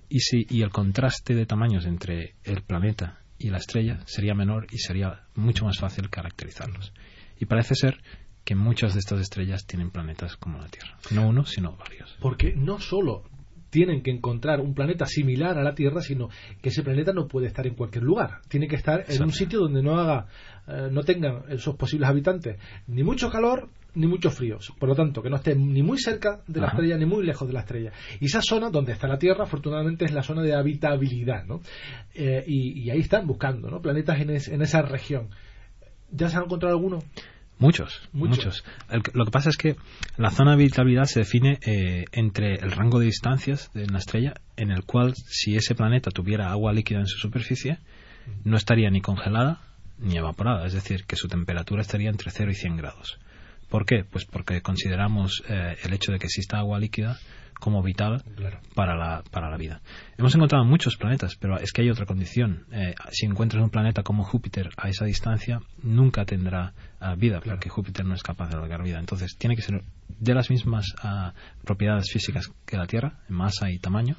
y, 0.08 0.22
si, 0.22 0.48
y 0.50 0.62
el 0.62 0.70
contraste 0.70 1.36
de 1.36 1.46
tamaños 1.46 1.86
entre 1.86 2.36
el 2.46 2.62
planeta 2.62 3.20
y 3.40 3.50
la 3.50 3.58
estrella 3.58 4.00
sería 4.06 4.34
menor 4.34 4.68
y 4.72 4.80
sería 4.80 5.24
mucho 5.36 5.66
más 5.66 5.80
fácil 5.80 6.10
caracterizarlos. 6.10 6.94
Y 7.40 7.46
parece 7.46 7.76
ser 7.76 8.02
que 8.44 8.56
muchas 8.56 8.94
de 8.94 9.00
estas 9.00 9.20
estrellas 9.20 9.66
tienen 9.66 9.92
planetas 9.92 10.38
como 10.38 10.58
la 10.58 10.68
Tierra. 10.70 10.98
No 11.12 11.28
uno, 11.28 11.46
sino 11.46 11.76
varios. 11.76 12.18
Porque 12.22 12.56
no 12.56 12.80
solo 12.80 13.24
tienen 13.70 14.02
que 14.02 14.12
encontrar 14.12 14.60
un 14.62 14.74
planeta 14.74 15.06
similar 15.06 15.58
a 15.58 15.64
la 15.64 15.76
Tierra, 15.76 16.02
sino 16.02 16.30
que 16.62 16.70
ese 16.70 16.84
planeta 16.84 17.14
no 17.14 17.28
puede 17.28 17.48
estar 17.48 17.66
en 17.68 17.76
cualquier 17.76 18.04
lugar. 18.04 18.42
Tiene 18.48 18.68
que 18.68 18.76
estar 18.76 19.06
en 19.08 19.24
un 19.24 19.32
sitio 19.32 19.60
donde 19.60 19.82
no 19.82 20.00
haga, 20.00 20.28
eh, 20.68 20.90
no 20.92 21.04
tengan 21.04 21.44
esos 21.50 21.76
posibles 21.76 22.10
habitantes 22.10 22.60
ni 22.88 23.04
mucho 23.04 23.30
calor 23.30 23.70
ni 23.96 24.06
mucho 24.06 24.30
frío. 24.30 24.60
Por 24.80 24.90
lo 24.90 24.96
tanto, 24.96 25.24
que 25.24 25.30
no 25.30 25.38
esté 25.38 25.56
ni 25.56 25.82
muy 25.82 25.98
cerca 25.98 26.42
de 26.48 26.62
la 26.62 26.68
estrella 26.68 26.98
ni 26.98 27.06
muy 27.06 27.26
lejos 27.26 27.48
de 27.48 27.54
la 27.54 27.62
estrella. 27.62 27.92
Y 28.20 28.26
esa 28.26 28.42
zona 28.42 28.70
donde 28.70 28.92
está 28.92 29.08
la 29.08 29.18
Tierra, 29.18 29.46
afortunadamente, 29.46 30.06
es 30.06 30.14
la 30.14 30.22
zona 30.22 30.44
de 30.44 30.54
habitabilidad, 30.54 31.46
¿no? 31.46 31.62
Eh, 32.14 32.44
y, 32.46 32.90
ahí 32.92 33.00
están 33.00 33.26
buscando, 33.26 33.72
¿no? 33.72 33.82
Planetas 33.82 34.20
en, 34.20 34.30
en 34.30 34.62
esa 34.62 34.84
región. 34.84 35.30
¿Ya 36.12 36.30
se 36.30 36.38
han 36.38 36.44
encontrado 36.44 36.76
alguno? 36.76 37.00
Muchos, 37.60 38.08
muchos. 38.14 38.64
lo 39.14 39.26
que 39.26 39.32
pasa 39.32 39.50
es 39.50 39.58
que 39.58 39.78
la 40.16 40.30
zona 40.30 40.52
de 40.52 40.64
habitabilidad 40.64 41.06
se 41.06 41.22
define 41.22 41.58
eh, 41.66 42.06
entre 42.12 42.56
el 42.56 42.72
rango 42.72 43.00
de 43.00 43.08
distancias 43.08 43.72
de 43.74 43.86
una 43.86 43.98
estrella 43.98 44.36
en 44.58 44.70
el 44.70 44.84
cual 44.84 45.16
si 45.16 45.56
ese 45.56 45.74
planeta 45.74 46.12
tuviera 46.12 46.52
agua 46.52 46.72
líquida 46.72 47.00
en 47.00 47.08
su 47.08 47.18
superficie, 47.18 47.80
no 48.44 48.58
estaría 48.58 48.92
ni 48.92 49.02
congelada 49.02 49.62
ni 50.00 50.18
evaporada, 50.18 50.68
es 50.68 50.74
decir, 50.74 51.06
que 51.06 51.16
su 51.16 51.28
temperatura 51.28 51.82
estaría 51.82 52.10
entre 52.10 52.30
0 52.30 52.52
y 52.52 52.56
100 52.56 52.78
grados. 52.78 53.20
¿Por 53.70 53.86
qué? 53.86 54.04
Pues 54.10 54.26
porque 54.26 54.62
consideramos 54.62 55.44
eh, 55.50 55.76
el 55.84 55.94
hecho 55.94 56.12
de 56.12 56.20
que 56.20 56.28
exista 56.28 56.58
agua 56.58 56.80
líquida 56.80 57.18
como 57.60 57.82
vital 57.82 58.24
para, 58.76 58.96
la, 58.96 59.24
para 59.32 59.50
la 59.50 59.58
vida. 59.58 59.82
Hemos 60.18 60.36
encontrado 60.36 60.64
muchos 60.64 60.96
planetas, 60.96 61.36
pero 61.36 61.60
es 61.60 61.72
que 61.72 61.82
hay 61.82 61.90
otra 61.90 62.06
condición. 62.06 62.66
Eh, 62.72 62.94
si 63.12 63.26
encuentras 63.26 63.64
un 63.64 63.70
planeta 63.70 64.04
como 64.04 64.24
Júpiter 64.24 64.70
a 64.78 64.90
esa 64.90 65.06
distancia, 65.06 65.62
nunca 65.82 66.26
tendrá 66.26 66.74
ah, 67.00 67.16
vida, 67.16 67.42
porque 67.42 67.70
Júpiter 67.70 68.06
no 68.06 68.14
es 68.14 68.24
capaz 68.24 68.50
de 68.50 68.56
albergar 68.56 68.84
vida. 68.84 69.00
Entonces, 69.00 69.36
tiene 69.38 69.56
que 69.56 69.62
ser 69.62 69.84
de 70.20 70.34
las 70.34 70.50
mismas 70.50 70.94
ah, 71.02 71.34
propiedades 71.64 72.12
físicas 72.12 72.52
que 72.66 72.78
la 72.78 72.86
Tierra, 72.86 73.20
en 73.28 73.36
masa 73.36 73.72
y 73.72 73.80
tamaño. 73.80 74.16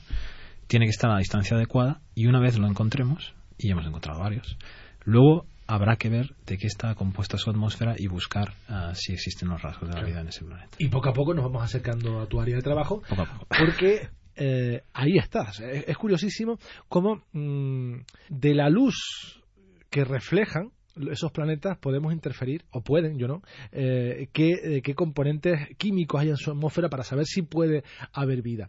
Tiene 0.66 0.86
que 0.86 0.90
estar 0.90 1.10
a 1.10 1.14
la 1.14 1.20
distancia 1.20 1.56
adecuada 1.56 2.00
y 2.14 2.26
una 2.26 2.40
vez 2.40 2.58
lo 2.58 2.66
encontremos, 2.66 3.34
y 3.56 3.70
hemos 3.70 3.86
encontrado 3.86 4.20
varios, 4.20 4.56
luego 5.04 5.46
habrá 5.68 5.96
que 5.96 6.08
ver 6.08 6.34
de 6.46 6.56
qué 6.56 6.66
está 6.66 6.94
compuesta 6.94 7.36
su 7.36 7.50
atmósfera 7.50 7.94
y 7.96 8.08
buscar 8.08 8.54
ah, 8.68 8.92
si 8.94 9.12
existen 9.12 9.48
los 9.48 9.62
rasgos 9.62 9.90
de 9.90 9.94
la 9.94 10.02
vida 10.02 10.20
en 10.20 10.28
ese 10.28 10.44
planeta. 10.44 10.76
Y 10.78 10.88
poco 10.88 11.10
a 11.10 11.12
poco 11.12 11.34
nos 11.34 11.44
vamos 11.44 11.62
acercando 11.62 12.20
a 12.20 12.26
tu 12.26 12.40
área 12.40 12.56
de 12.56 12.62
trabajo, 12.62 13.02
porque 13.48 14.08
eh, 14.34 14.82
ahí 14.94 15.18
estás. 15.18 15.60
Es, 15.60 15.96
curiosísimo 15.96 16.58
cómo 16.88 17.22
mm, 17.32 18.00
de 18.30 18.54
la 18.54 18.70
luz 18.70 19.42
que 19.90 20.04
reflejan 20.04 20.72
esos 21.12 21.30
planetas 21.30 21.78
podemos 21.78 22.12
interferir, 22.12 22.64
o 22.70 22.82
pueden, 22.82 23.18
yo 23.18 23.28
no, 23.28 23.42
eh, 23.70 24.28
qué, 24.32 24.54
eh, 24.62 24.82
qué 24.82 24.94
componentes 24.94 25.68
químicos 25.76 26.20
hay 26.20 26.30
en 26.30 26.36
su 26.36 26.50
atmósfera 26.50 26.88
para 26.88 27.04
saber 27.04 27.26
si 27.26 27.42
puede 27.42 27.84
haber 28.12 28.42
vida 28.42 28.68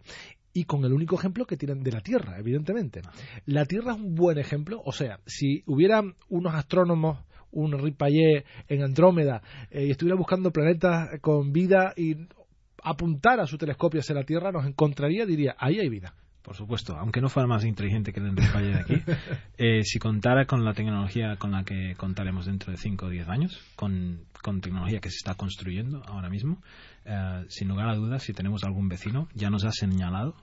y 0.59 0.65
con 0.65 0.83
el 0.83 0.91
único 0.91 1.15
ejemplo 1.15 1.45
que 1.45 1.55
tienen 1.55 1.83
de 1.83 1.91
la 1.93 2.01
Tierra, 2.01 2.37
evidentemente. 2.37 3.01
La 3.45 3.63
Tierra 3.63 3.93
es 3.93 3.97
un 3.97 4.13
buen 4.13 4.37
ejemplo, 4.37 4.81
o 4.83 4.91
sea, 4.91 5.21
si 5.25 5.63
hubiera 5.67 6.03
unos 6.27 6.53
astrónomos, 6.53 7.19
un 7.51 7.79
Ripayé 7.79 8.43
en 8.67 8.83
Andrómeda, 8.83 9.41
eh, 9.71 9.85
y 9.85 9.91
estuviera 9.91 10.17
buscando 10.17 10.51
planetas 10.51 11.21
con 11.21 11.53
vida 11.53 11.93
y 11.95 12.17
apuntara 12.83 13.45
su 13.45 13.57
telescopio 13.57 14.01
hacia 14.01 14.15
la 14.15 14.25
Tierra, 14.25 14.51
nos 14.51 14.65
encontraría, 14.65 15.25
diría, 15.25 15.55
ahí 15.57 15.79
hay 15.79 15.87
vida. 15.87 16.13
Por 16.41 16.57
supuesto, 16.57 16.97
aunque 16.97 17.21
no 17.21 17.29
fuera 17.29 17.47
más 17.47 17.63
inteligente 17.63 18.11
que 18.11 18.19
el 18.19 18.35
Ripayé 18.35 18.67
de 18.67 18.79
aquí, 18.79 18.93
eh, 19.57 19.83
si 19.83 19.97
contara 19.97 20.45
con 20.45 20.65
la 20.65 20.73
tecnología 20.73 21.37
con 21.37 21.51
la 21.51 21.63
que 21.63 21.95
contaremos 21.95 22.47
dentro 22.47 22.71
de 22.71 22.77
5 22.77 23.05
o 23.05 23.09
10 23.09 23.29
años, 23.29 23.61
con, 23.77 24.25
tecnología 24.61 24.99
que 24.99 25.09
se 25.09 25.17
está 25.17 25.35
construyendo 25.35 26.01
ahora 26.05 26.29
mismo, 26.29 26.61
eh, 27.05 27.45
sin 27.47 27.69
lugar 27.69 27.87
a 27.87 27.95
dudas, 27.95 28.23
si 28.23 28.33
tenemos 28.33 28.65
algún 28.65 28.89
vecino, 28.89 29.29
ya 29.33 29.49
nos 29.49 29.63
ha 29.63 29.71
señalado 29.71 30.35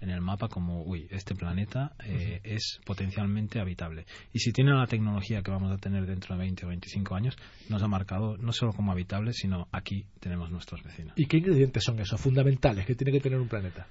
en 0.00 0.10
el 0.10 0.20
mapa 0.20 0.48
como, 0.48 0.82
uy, 0.82 1.06
este 1.10 1.34
planeta 1.34 1.92
eh, 2.04 2.40
es 2.44 2.80
potencialmente 2.84 3.60
habitable. 3.60 4.06
Y 4.32 4.38
si 4.38 4.52
tiene 4.52 4.72
la 4.72 4.86
tecnología 4.86 5.42
que 5.42 5.50
vamos 5.50 5.72
a 5.72 5.78
tener 5.78 6.06
dentro 6.06 6.34
de 6.34 6.40
20 6.40 6.66
o 6.66 6.68
25 6.68 7.14
años, 7.14 7.36
nos 7.68 7.82
ha 7.82 7.88
marcado 7.88 8.36
no 8.36 8.52
solo 8.52 8.72
como 8.72 8.92
habitable, 8.92 9.32
sino 9.32 9.68
aquí 9.72 10.06
tenemos 10.20 10.50
nuestros 10.50 10.82
vecinos. 10.82 11.14
¿Y 11.16 11.26
qué 11.26 11.38
ingredientes 11.38 11.84
son 11.84 11.98
esos 12.00 12.20
fundamentales 12.20 12.86
que 12.86 12.94
tiene 12.94 13.12
que 13.12 13.20
tener 13.20 13.40
un 13.40 13.48
planeta? 13.48 13.86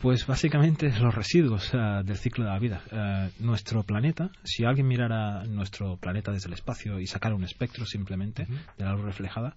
Pues 0.00 0.26
básicamente 0.26 0.90
los 1.00 1.14
residuos 1.14 1.72
eh, 1.74 2.02
del 2.04 2.16
ciclo 2.16 2.44
de 2.44 2.50
la 2.50 2.58
vida. 2.58 2.82
Eh, 2.90 3.30
nuestro 3.40 3.82
planeta, 3.82 4.30
si 4.44 4.64
alguien 4.64 4.86
mirara 4.86 5.44
nuestro 5.44 5.96
planeta 5.96 6.32
desde 6.32 6.48
el 6.48 6.54
espacio 6.54 7.00
y 7.00 7.06
sacara 7.06 7.34
un 7.34 7.44
espectro 7.44 7.84
simplemente 7.86 8.46
de 8.76 8.84
la 8.84 8.92
luz 8.92 9.04
reflejada, 9.04 9.54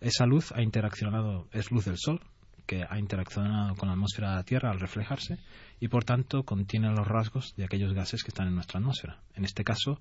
esa 0.00 0.26
luz 0.26 0.52
ha 0.52 0.62
interaccionado, 0.62 1.48
es 1.52 1.70
luz 1.70 1.86
del 1.86 1.96
Sol, 1.96 2.20
que 2.66 2.84
ha 2.88 2.98
interaccionado 2.98 3.74
con 3.76 3.88
la 3.88 3.94
atmósfera 3.94 4.30
de 4.30 4.36
la 4.36 4.42
Tierra 4.44 4.70
al 4.70 4.80
reflejarse 4.80 5.38
y 5.80 5.88
por 5.88 6.04
tanto 6.04 6.44
contiene 6.44 6.90
los 6.90 7.06
rasgos 7.06 7.54
de 7.56 7.64
aquellos 7.64 7.92
gases 7.92 8.22
que 8.22 8.28
están 8.28 8.48
en 8.48 8.54
nuestra 8.54 8.80
atmósfera. 8.80 9.20
En 9.34 9.44
este 9.44 9.64
caso, 9.64 9.98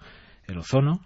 el 0.48 0.58
ozono, 0.58 1.02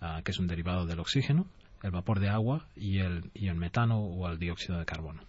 ah, 0.00 0.22
que 0.24 0.30
es 0.30 0.38
un 0.38 0.46
derivado 0.46 0.86
del 0.86 1.00
oxígeno, 1.00 1.46
el 1.82 1.90
vapor 1.90 2.20
de 2.20 2.28
agua 2.28 2.66
y 2.76 2.98
el, 2.98 3.30
y 3.34 3.48
el 3.48 3.56
metano 3.56 3.98
o 3.98 4.28
el 4.28 4.38
dióxido 4.38 4.78
de 4.78 4.84
carbono. 4.84 5.22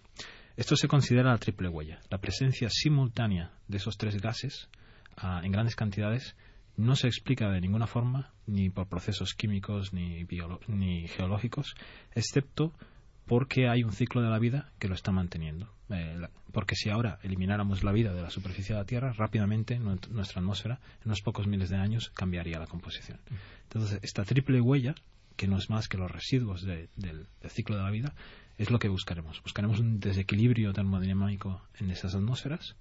Esto 0.56 0.76
se 0.76 0.86
considera 0.86 1.30
la 1.30 1.38
triple 1.38 1.68
huella. 1.68 1.98
La 2.10 2.18
presencia 2.18 2.68
simultánea 2.70 3.50
de 3.66 3.78
esos 3.78 3.96
tres 3.96 4.20
gases 4.20 4.68
ah, 5.16 5.40
en 5.42 5.50
grandes 5.50 5.74
cantidades 5.74 6.36
no 6.76 6.96
se 6.96 7.06
explica 7.06 7.50
de 7.50 7.60
ninguna 7.60 7.86
forma, 7.86 8.32
ni 8.46 8.70
por 8.70 8.88
procesos 8.88 9.34
químicos 9.34 9.92
ni, 9.92 10.26
ni 10.68 11.08
geológicos, 11.08 11.74
excepto 12.14 12.72
porque 13.26 13.68
hay 13.68 13.84
un 13.84 13.92
ciclo 13.92 14.22
de 14.22 14.28
la 14.28 14.38
vida 14.38 14.70
que 14.78 14.88
lo 14.88 14.94
está 14.94 15.12
manteniendo. 15.12 15.72
Eh, 15.90 16.18
porque 16.52 16.76
si 16.76 16.88
ahora 16.88 17.18
elimináramos 17.22 17.82
la 17.82 17.92
vida 17.92 18.14
de 18.14 18.22
la 18.22 18.30
superficie 18.30 18.74
de 18.74 18.80
la 18.80 18.86
Tierra, 18.86 19.12
rápidamente 19.12 19.78
nuestra 19.78 20.40
atmósfera, 20.40 20.80
en 21.00 21.08
unos 21.08 21.20
pocos 21.20 21.46
miles 21.46 21.68
de 21.68 21.76
años, 21.76 22.10
cambiaría 22.14 22.58
la 22.58 22.66
composición. 22.66 23.18
Entonces, 23.64 23.98
esta 24.02 24.24
triple 24.24 24.60
huella, 24.60 24.94
que 25.36 25.48
no 25.48 25.58
es 25.58 25.68
más 25.68 25.88
que 25.88 25.98
los 25.98 26.10
residuos 26.10 26.62
del, 26.62 27.26
ciclo 27.48 27.76
de 27.76 27.82
la 27.82 27.90
vida, 27.90 28.14
es 28.56 28.70
lo 28.70 28.78
que 28.78 28.88
buscaremos. 28.88 29.42
Buscaremos 29.42 29.80
un 29.80 29.98
desequilibrio 29.98 30.72
termodinámico 30.72 31.60
en 31.80 31.90
esas 31.90 32.14
atmósferas 32.14 32.76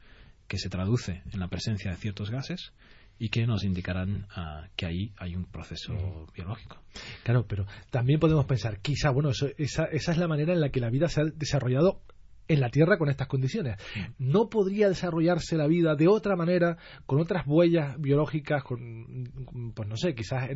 que 0.47 0.59
se 0.59 0.69
traduce 0.69 1.23
en 1.31 1.39
la 1.39 1.47
presencia 1.47 1.89
de 1.89 1.97
ciertos 1.97 2.29
gases 2.29 2.73
y 3.19 3.29
que 3.29 3.45
nos 3.45 3.63
indicarán 3.63 4.27
ah, 4.35 4.67
que 4.75 4.85
ahí 4.85 5.13
hay 5.17 5.35
un 5.35 5.45
proceso 5.45 6.27
biológico. 6.35 6.77
Claro, 7.23 7.45
pero 7.47 7.65
también 7.89 8.19
podemos 8.19 8.45
pensar, 8.45 8.79
quizá, 8.79 9.09
bueno, 9.11 9.29
esa, 9.29 9.85
esa 9.85 10.11
es 10.11 10.17
la 10.17 10.27
manera 10.27 10.53
en 10.53 10.61
la 10.61 10.69
que 10.69 10.79
la 10.79 10.89
vida 10.89 11.07
se 11.07 11.21
ha 11.21 11.25
desarrollado 11.25 12.01
en 12.47 12.59
la 12.59 12.69
Tierra 12.69 12.97
con 12.97 13.09
estas 13.09 13.27
condiciones. 13.27 13.77
¿No 14.17 14.49
podría 14.49 14.89
desarrollarse 14.89 15.55
la 15.55 15.67
vida 15.67 15.95
de 15.95 16.07
otra 16.07 16.35
manera, 16.35 16.77
con 17.05 17.19
otras 17.19 17.45
huellas 17.47 17.99
biológicas, 17.99 18.63
con, 18.63 19.71
pues 19.73 19.87
no 19.87 19.97
sé, 19.97 20.13
quizás 20.13 20.49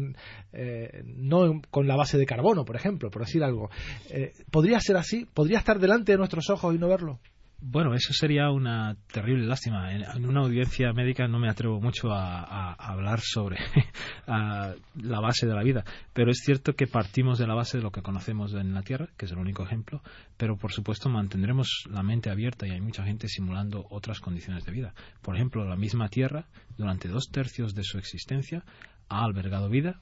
eh, 0.53 1.03
no 1.05 1.61
con 1.69 1.87
la 1.87 1.95
base 1.95 2.17
de 2.17 2.25
carbono, 2.25 2.65
por 2.65 2.75
ejemplo, 2.75 3.09
por 3.09 3.25
decir 3.25 3.43
algo? 3.43 3.69
Eh, 4.09 4.33
¿Podría 4.51 4.79
ser 4.79 4.97
así? 4.97 5.25
¿Podría 5.33 5.59
estar 5.59 5.79
delante 5.79 6.11
de 6.11 6.17
nuestros 6.17 6.49
ojos 6.49 6.75
y 6.75 6.77
no 6.77 6.87
verlo? 6.87 7.19
Bueno, 7.59 7.95
eso 7.95 8.13
sería 8.13 8.51
una 8.51 8.95
terrible 9.11 9.47
lástima. 9.47 9.91
En, 9.91 10.25
una 10.25 10.41
audiencia 10.41 10.93
médica 10.93 11.27
no 11.27 11.39
me 11.39 11.49
atrevo 11.49 11.81
mucho 11.81 12.11
a, 12.11 12.73
hablar 12.73 13.19
sobre 13.21 13.57
la 14.27 15.19
base 15.19 15.47
de 15.47 15.55
la 15.55 15.63
vida, 15.63 15.83
pero 16.13 16.29
es 16.29 16.39
cierto 16.45 16.73
que 16.73 16.85
partimos 16.85 17.39
de 17.39 17.47
la 17.47 17.55
base 17.55 17.77
de 17.77 17.83
lo 17.83 17.91
que 17.91 18.03
conocemos 18.03 18.53
en 18.53 18.75
la 18.75 18.83
Tierra, 18.83 19.09
que 19.17 19.25
es 19.25 19.31
el 19.31 19.39
único 19.39 19.63
ejemplo, 19.63 20.03
pero 20.37 20.55
por 20.55 20.71
supuesto 20.71 21.09
mantendremos 21.09 21.85
la 21.89 22.03
mente 22.03 22.29
abierta 22.29 22.67
y 22.67 22.71
hay 22.71 22.81
mucha 22.81 23.03
gente 23.03 23.27
simulando 23.27 23.87
otras 23.89 24.19
condiciones 24.19 24.63
de 24.63 24.71
vida. 24.71 24.93
Por 25.23 25.35
ejemplo, 25.35 25.65
la 25.65 25.75
misma 25.75 26.09
Tierra, 26.09 26.45
durante 26.77 27.07
dos 27.07 27.29
tercios 27.31 27.73
de 27.73 27.83
su 27.83 27.97
existencia, 27.97 28.63
ha 29.09 29.23
albergado 29.23 29.67
vida, 29.67 29.99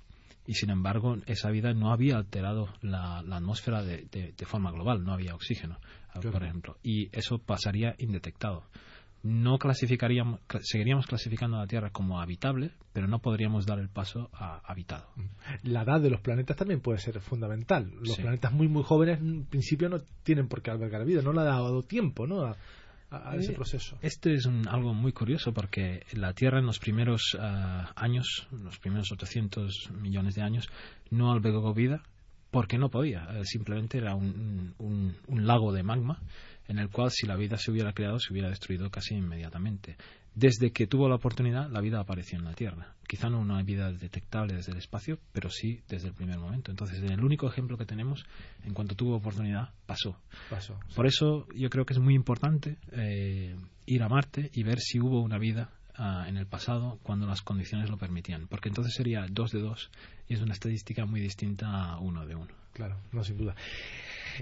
y 0.48 0.54
sin 0.54 0.70
embargo 0.70 1.18
esa 1.26 1.50
vida 1.50 1.74
no 1.74 1.92
había 1.92 2.18
alterado 2.18 2.70
la, 2.82 3.20
atmósfera 3.20 3.82
de, 3.84 4.34
forma 4.46 4.72
global, 4.72 5.04
no 5.04 5.14
había 5.14 5.34
oxígeno, 5.34 5.80
por 6.22 6.44
ejemplo, 6.44 6.78
y 6.84 7.10
eso 7.12 7.40
pasaría 7.40 7.96
indetectado. 7.98 8.64
No 9.24 9.58
clasificaríamos, 9.58 10.40
seguiríamos 10.62 11.08
clasificando 11.08 11.58
a 11.58 11.62
la 11.62 11.68
Tierra 11.68 11.90
como 11.90 12.22
habitable, 12.22 12.72
pero 12.94 13.08
no 13.08 13.20
podríamos 13.20 13.66
dar 13.66 13.80
el 13.80 13.90
paso 13.90 14.30
a 14.34 14.62
habitado. 14.64 15.08
La 15.64 15.82
edad 15.82 16.00
de 16.00 16.12
los 16.12 16.22
planetas 16.22 16.56
también 16.56 16.80
puede 16.80 17.00
ser 17.00 17.20
fundamental. 17.22 17.92
Los 18.02 18.18
planetas 18.18 18.52
muy 18.52 18.68
muy 18.68 18.84
jóvenes 18.84 19.20
en 19.20 19.46
principio 19.46 19.90
no 19.90 20.02
tienen 20.22 20.48
por 20.48 20.62
qué 20.62 20.70
albergar 20.70 21.06
vida, 21.06 21.24
no 21.24 21.34
le 21.34 21.42
ha 21.42 21.46
dado 21.46 21.82
tiempo, 21.82 22.28
¿no? 22.28 22.44
a, 22.44 23.36
ese 23.36 23.54
proceso. 23.54 23.98
Esto 24.02 24.30
es 24.30 24.48
algo 24.68 24.94
muy 24.94 25.12
curioso 25.12 25.54
porque 25.54 26.04
la 26.14 26.34
Tierra 26.34 26.60
en 26.60 26.66
los 26.66 26.80
primeros 26.80 27.36
uh, 27.36 27.88
años, 27.96 28.48
los 28.52 28.78
primeros 28.80 29.12
800 29.12 29.92
millones 29.92 30.36
de 30.36 30.42
años, 30.42 30.70
no 31.10 31.32
albergó 31.32 31.74
vida 31.74 32.04
porque 32.56 32.78
no 32.78 32.88
podía. 32.88 33.28
Eh, 33.34 33.44
simplemente 33.44 33.98
era 33.98 34.16
un, 34.16 34.74
un, 34.78 35.14
un, 35.28 35.46
lago 35.46 35.74
de 35.74 35.84
magma 35.84 36.22
en 36.70 36.80
el 36.80 36.90
cual 36.90 37.12
si 37.12 37.28
la 37.28 37.36
vida 37.36 37.58
se 37.58 37.70
hubiera 37.70 37.92
creado 37.92 38.18
se 38.18 38.32
hubiera 38.32 38.48
destruido 38.48 38.90
casi 38.90 39.14
inmediatamente 39.14 39.98
desde 40.34 40.72
que 40.72 40.88
tuvo 40.88 41.10
la 41.10 41.16
oportunidad, 41.16 41.70
la 41.70 41.82
vida 41.82 42.00
apareció 42.00 42.40
en 42.40 42.46
la 42.46 42.54
Tierra. 42.54 42.94
Quizá 43.06 43.30
no 43.30 43.42
una 43.42 43.62
vida 43.62 43.92
detectable 43.92 44.54
desde 44.54 44.72
el 44.72 44.78
espacio, 44.78 45.20
pero 45.34 45.50
sí 45.50 45.82
desde 45.90 46.08
el 46.08 46.14
primer 46.14 46.40
momento. 46.40 46.72
Entonces, 46.72 47.00
en 47.00 47.12
el 47.12 47.26
único 47.26 47.46
ejemplo 47.46 47.78
que 47.78 47.86
tenemos, 47.86 48.26
en 48.64 48.74
cuanto 48.74 48.96
tuvo 48.96 49.18
oportunidad, 49.18 49.72
pasó. 49.86 50.18
pasó 50.50 50.80
Por 50.96 51.08
eso 51.08 51.48
yo 51.56 51.70
creo 51.70 51.86
que 51.86 51.94
es 51.94 52.00
muy 52.00 52.16
importante 52.16 52.78
eh, 52.94 53.54
ir 53.86 54.02
a 54.02 54.08
Marte 54.08 54.50
y 54.54 54.64
ver 54.64 54.80
si 54.80 55.02
hubo 55.02 55.22
una 55.22 55.38
vida 55.38 55.72
ah, 55.98 56.25
en 56.28 56.38
el 56.38 56.48
pasado 56.48 57.00
cuando 57.04 57.28
las 57.28 57.42
condiciones 57.42 57.90
lo 57.90 57.98
permitían. 57.98 58.48
Porque 58.48 58.70
entonces 58.70 58.94
sería 58.94 59.25
dos 59.30 59.52
de 59.52 59.60
dos 59.60 59.92
y 60.28 60.34
es 60.34 60.42
una 60.42 60.54
estadística 60.54 61.06
muy 61.06 61.22
distinta 61.22 61.68
a 61.68 62.00
uno 62.00 62.25
de 62.25 62.36
uno. 62.36 62.54
Claro, 62.74 62.98
no 63.14 63.24
sin 63.24 63.38
duda. 63.38 63.56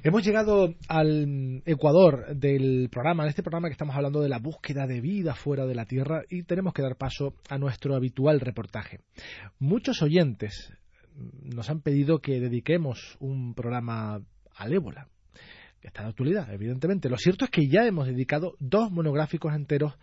Hemos 0.02 0.26
llegado 0.26 0.74
al 0.88 1.62
Ecuador 1.66 2.36
del 2.36 2.90
programa, 2.90 3.24
en 3.24 3.30
este 3.30 3.44
programa 3.44 3.68
que 3.68 3.74
estamos 3.74 3.96
hablando 3.96 4.22
de 4.22 4.30
la 4.30 4.40
búsqueda 4.40 4.88
de 4.88 5.02
vida 5.02 5.36
fuera 5.36 5.68
de 5.68 5.76
la 5.76 5.86
Tierra 5.86 6.24
y 6.30 6.42
tenemos 6.44 6.74
que 6.74 6.82
dar 6.82 6.96
paso 6.96 7.36
a 7.48 7.60
nuestro 7.60 7.96
habitual 7.96 8.40
reportaje. 8.40 9.02
Muchos 9.60 10.02
oyentes 10.02 10.74
nos 11.44 11.70
han 11.70 11.82
pedido 11.82 12.20
que 12.20 12.40
dediquemos 12.40 13.18
un 13.20 13.54
programa 13.54 14.20
al 14.56 14.74
ébola, 14.74 15.10
está 15.88 16.04
de 16.04 16.10
actualidad, 16.10 16.52
evidentemente. 16.54 17.10
Lo 17.10 17.18
cierto 17.18 17.46
es 17.46 17.52
que 17.52 17.68
ya 17.68 17.86
hemos 17.86 18.08
dedicado 18.08 18.56
dos 18.60 18.92
monográficos 18.92 19.54
enteros 19.54 19.94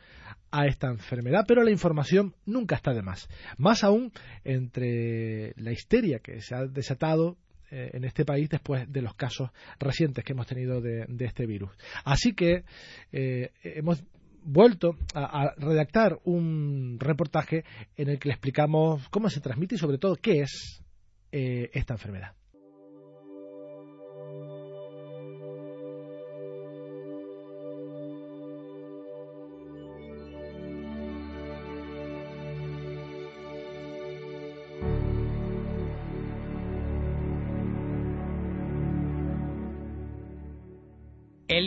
a 0.51 0.67
esta 0.67 0.89
enfermedad, 0.89 1.45
pero 1.47 1.63
la 1.63 1.71
información 1.71 2.35
nunca 2.45 2.77
está 2.77 2.93
de 2.93 3.03
más. 3.03 3.29
Más 3.57 3.85
aún 3.85 4.13
entre 4.45 5.55
la 5.57 5.73
histeria 5.73 6.19
que 6.19 6.41
se 6.41 6.55
ha 6.55 6.67
desatado 6.67 7.37
eh, 7.71 7.91
en 7.93 8.05
este 8.05 8.25
país 8.25 8.49
después 8.49 8.91
de 8.93 9.01
los 9.01 9.15
casos 9.15 9.51
recientes 9.79 10.25
que 10.25 10.33
hemos 10.33 10.47
tenido 10.47 10.81
de, 10.81 11.07
este 11.21 11.47
virus. 11.47 11.71
Así 12.05 12.33
que 12.35 12.65
eh, 13.13 13.53
hemos 13.63 14.03
vuelto 14.43 14.97
a, 15.15 15.55
redactar 15.57 16.19
un 16.25 16.97
reportaje 16.99 17.65
en 17.97 18.09
el 18.09 18.19
que 18.19 18.29
le 18.29 18.35
explicamos 18.35 19.09
cómo 19.11 19.31
se 19.31 19.41
transmite 19.41 19.77
y 19.77 19.79
sobre 19.79 19.99
todo 19.99 20.17
qué 20.17 20.41
es 20.41 20.83
eh, 21.31 21.71
esta 21.73 21.95
enfermedad. 21.95 22.40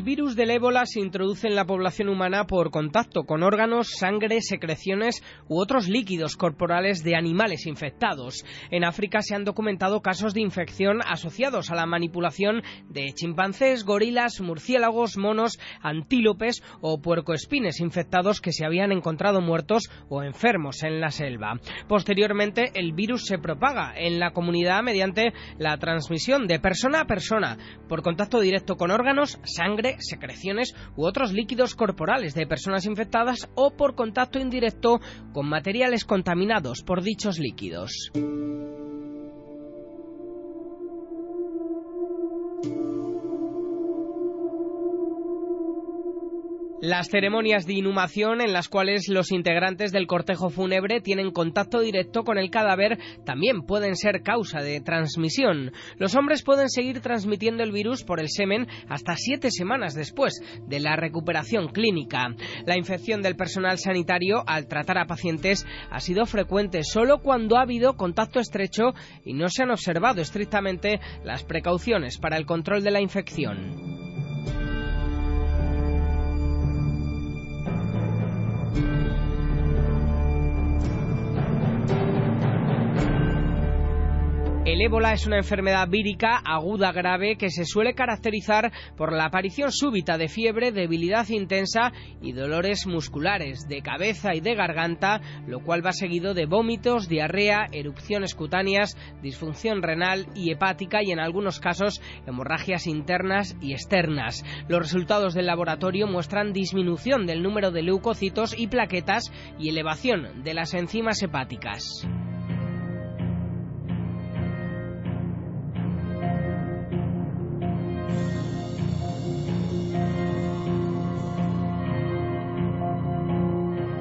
El 0.04 0.08
virus 0.08 0.36
del 0.36 0.52
ébola 0.52 0.86
se 0.86 1.00
introduce 1.00 1.48
en 1.48 1.56
la 1.56 1.64
población 1.64 2.10
humana 2.10 2.46
por 2.46 2.72
contacto 2.72 3.24
con 3.24 3.42
órganos, 3.42 3.88
sangre, 3.88 4.42
secreciones 4.42 5.24
u 5.48 5.62
otros 5.62 5.88
líquidos 5.88 6.36
corporales 6.36 7.06
de 7.06 7.16
animales 7.16 7.66
infectados. 7.68 8.44
En 8.70 8.84
África 8.84 9.22
se 9.22 9.34
han 9.34 9.46
documentado 9.46 10.02
casos 10.02 10.34
de 10.34 10.42
infección 10.42 11.00
asociados 11.08 11.72
a 11.72 11.76
la 11.76 11.86
manipulación 11.86 12.64
de 12.90 13.14
chimpancés, 13.14 13.86
gorilas, 13.86 14.42
murciélagos, 14.42 15.16
monos, 15.16 15.58
antílopes 15.82 16.62
o 16.82 17.00
puercoespines 17.00 17.80
infectados 17.80 18.42
que 18.42 18.52
se 18.52 18.66
habían 18.66 18.92
encontrado 18.92 19.40
muertos 19.40 19.84
o 20.10 20.22
enfermos 20.22 20.84
en 20.84 21.00
la 21.00 21.12
selva. 21.12 21.62
Posteriormente, 21.88 22.72
el 22.76 22.92
virus 22.92 23.26
se 23.26 23.38
propaga 23.38 23.94
en 23.96 24.20
la 24.20 24.32
comunidad 24.32 24.84
mediante 24.84 25.32
la 25.58 25.78
transmisión 25.78 26.46
de 26.46 26.60
persona 26.60 27.00
a 27.00 27.08
persona 27.08 27.58
por 27.88 28.02
contacto 28.02 28.42
directo 28.42 28.76
con 28.76 28.92
órganos, 28.92 29.40
secreciones 30.00 30.76
u 30.96 31.06
otros 31.06 31.34
líquidos 31.34 31.76
corporales 31.76 32.34
de 32.34 32.48
personas 32.48 32.86
infectadas 32.86 33.50
o 33.56 33.72
por 33.72 33.96
contacto 33.96 34.40
indirecto 34.40 35.00
con 35.34 35.48
materiales 35.48 36.06
contaminados 36.06 36.84
por 36.84 37.02
dichos 37.02 37.40
líquidos. 37.40 38.12
Las 46.84 47.08
ceremonias 47.08 47.66
de 47.66 47.76
inhumación 47.76 48.42
en 48.42 48.52
las 48.52 48.68
cuales 48.68 49.08
los 49.08 49.32
integrantes 49.32 49.94
del 49.94 50.06
cortejo 50.06 50.50
fúnebre 50.50 51.00
tienen 51.00 51.32
contacto 51.32 51.80
directo 51.80 52.26
con 52.26 52.38
el 52.38 52.50
cadáver 52.50 53.00
también 53.24 53.62
pueden 53.62 53.96
ser 53.96 54.22
causa 54.22 54.60
de 54.60 54.82
transmisión. 54.82 55.72
Los 55.98 56.14
hombres 56.16 56.44
pueden 56.44 56.68
seguir 56.68 57.00
transmitiendo 57.00 57.64
el 57.64 57.72
virus 57.72 58.04
por 58.04 58.20
el 58.20 58.28
semen 58.28 58.68
hasta 58.90 59.16
siete 59.16 59.50
semanas 59.50 59.94
después 59.94 60.34
de 60.68 60.82
la 60.82 60.98
recuperación 60.98 61.70
clínica. 61.70 62.36
La 62.66 62.78
infección 62.78 63.22
del 63.22 63.38
personal 63.38 63.78
sanitario 63.78 64.44
al 64.46 64.68
tratar 64.68 64.98
a 64.98 65.08
pacientes 65.08 65.66
ha 65.90 66.02
sido 66.02 66.26
frecuente 66.26 66.84
solo 66.84 67.20
cuando 67.20 67.56
ha 67.56 67.62
habido 67.62 67.96
contacto 67.96 68.42
estrecho 68.42 68.94
y 69.24 69.36
no 69.36 69.48
se 69.48 69.64
han 69.64 69.72
observado 69.72 70.20
estrictamente 70.20 71.00
las 71.24 71.46
precauciones 71.46 72.18
para 72.18 72.36
el 72.36 72.46
control 72.46 72.84
de 72.84 72.92
la 72.92 73.00
infección. 73.00 73.93
El 84.74 84.82
ébola 84.82 85.14
es 85.14 85.28
una 85.28 85.38
enfermedad 85.38 85.88
vírica 85.88 86.42
aguda 86.44 86.92
grave 86.92 87.36
que 87.38 87.52
se 87.52 87.64
suele 87.64 87.94
caracterizar 87.94 88.72
por 88.98 89.14
la 89.14 89.26
aparición 89.26 89.72
súbita 89.72 90.18
de 90.18 90.28
fiebre, 90.28 90.72
debilidad 90.72 91.30
intensa 91.30 91.92
y 92.24 92.32
dolores 92.32 92.88
musculares 92.88 93.68
de 93.68 93.84
cabeza 93.84 94.34
y 94.34 94.42
de 94.42 94.56
garganta, 94.56 95.22
lo 95.46 95.60
cual 95.60 95.86
va 95.86 95.92
seguido 95.92 96.34
de 96.34 96.48
vómitos, 96.48 97.08
diarrea, 97.08 97.68
erupciones 97.72 98.34
cutáneas, 98.34 98.98
disfunción 99.22 99.84
renal 99.84 100.26
y 100.34 100.50
hepática 100.50 101.04
y 101.04 101.12
en 101.12 101.20
algunos 101.20 101.60
casos 101.60 102.02
hemorragias 102.26 102.88
internas 102.88 103.56
y 103.62 103.74
externas. 103.74 104.44
Los 104.68 104.80
resultados 104.80 105.36
del 105.36 105.46
laboratorio 105.46 106.08
muestran 106.08 106.52
disminución 106.52 107.28
del 107.28 107.44
número 107.44 107.70
de 107.70 107.84
leucocitos 107.84 108.58
y 108.58 108.66
plaquetas 108.66 109.32
y 109.60 109.70
elevación 109.70 110.44
de 110.44 110.56
las 110.56 110.74
enzimas 110.74 111.22
hepáticas. 111.22 112.08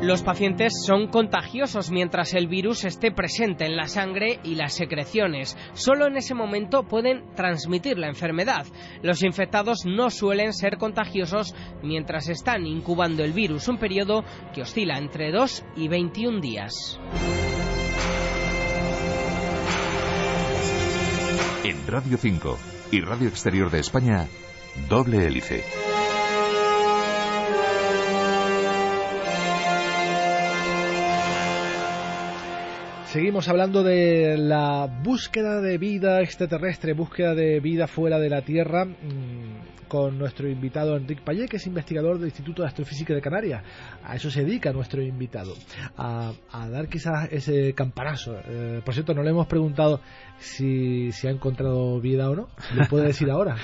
Los 0.03 0.25
pacientes 0.25 0.73
son 0.85 1.07
contagiosos 1.07 1.93
mientras 1.93 2.35
el 2.35 2.49
virus 2.49 2.85
esté 2.85 3.12
presente 3.12 3.67
en 3.67 3.77
la 3.77 3.87
sangre 3.87 4.41
y 4.43 4.57
las 4.57 4.75
secreciones. 4.75 5.57
Solo 5.75 6.09
en 6.09 6.17
ese 6.17 6.35
momento 6.35 6.83
pueden 6.83 7.23
transmitir 7.37 7.99
la 7.99 8.09
enfermedad. 8.09 8.67
Los 9.05 9.23
infectados 9.23 9.87
no 9.87 10.11
suelen 10.11 10.55
ser 10.55 10.77
contagiosos 10.77 11.55
mientras 11.85 12.29
están 12.29 12.67
incubando 12.67 13.23
el 13.23 13.33
virus, 13.33 13.69
un 13.69 13.79
periodo 13.79 14.25
que 14.53 14.62
oscila 14.62 14.99
entre 14.99 15.31
2 15.31 15.65
y 15.77 15.87
21 15.87 16.41
días. 16.41 16.99
En 21.62 21.87
Radio 21.87 22.19
5 22.19 22.59
y 22.91 23.01
Radio 23.03 23.29
Exterior 23.29 23.71
de 23.71 23.79
España, 23.79 24.27
doble 24.88 25.29
hélice. 25.29 25.62
Seguimos 33.12 33.46
hablando 33.46 33.83
de 33.83 34.38
la 34.38 34.87
búsqueda 34.87 35.61
de 35.61 35.77
vida 35.77 36.22
extraterrestre, 36.22 36.94
búsqueda 36.94 37.35
de 37.35 37.61
vida 37.61 37.87
fuera 37.87 38.18
de 38.18 38.31
la 38.31 38.40
Tierra, 38.40 38.87
mm, 38.87 39.87
con 39.87 40.18
nuestro 40.18 40.48
invitado 40.48 40.96
Enrique 40.96 41.20
Payet, 41.22 41.46
que 41.46 41.59
es 41.59 41.66
investigador 41.66 42.16
del 42.16 42.29
Instituto 42.29 42.62
de 42.62 42.68
Astrofísica 42.68 43.12
de 43.12 43.20
Canarias. 43.20 43.62
A 44.03 44.16
eso 44.16 44.31
se 44.31 44.42
dedica 44.46 44.72
nuestro 44.72 45.03
invitado, 45.03 45.55
a, 45.98 46.33
dar 46.70 46.88
quizás 46.88 47.31
ese 47.31 47.75
campanazo. 47.75 48.35
Eh, 48.46 48.81
por 48.83 48.94
cierto, 48.94 49.12
no 49.12 49.22
le 49.22 49.29
hemos 49.29 49.46
preguntado 49.46 50.01
si, 50.38 51.12
si 51.12 51.27
ha 51.27 51.31
encontrado 51.33 52.01
vida 52.01 52.31
o 52.31 52.35
no. 52.35 52.48
¿Le 52.75 52.87
puede 52.87 53.09
decir 53.09 53.31
ahora? 53.31 53.57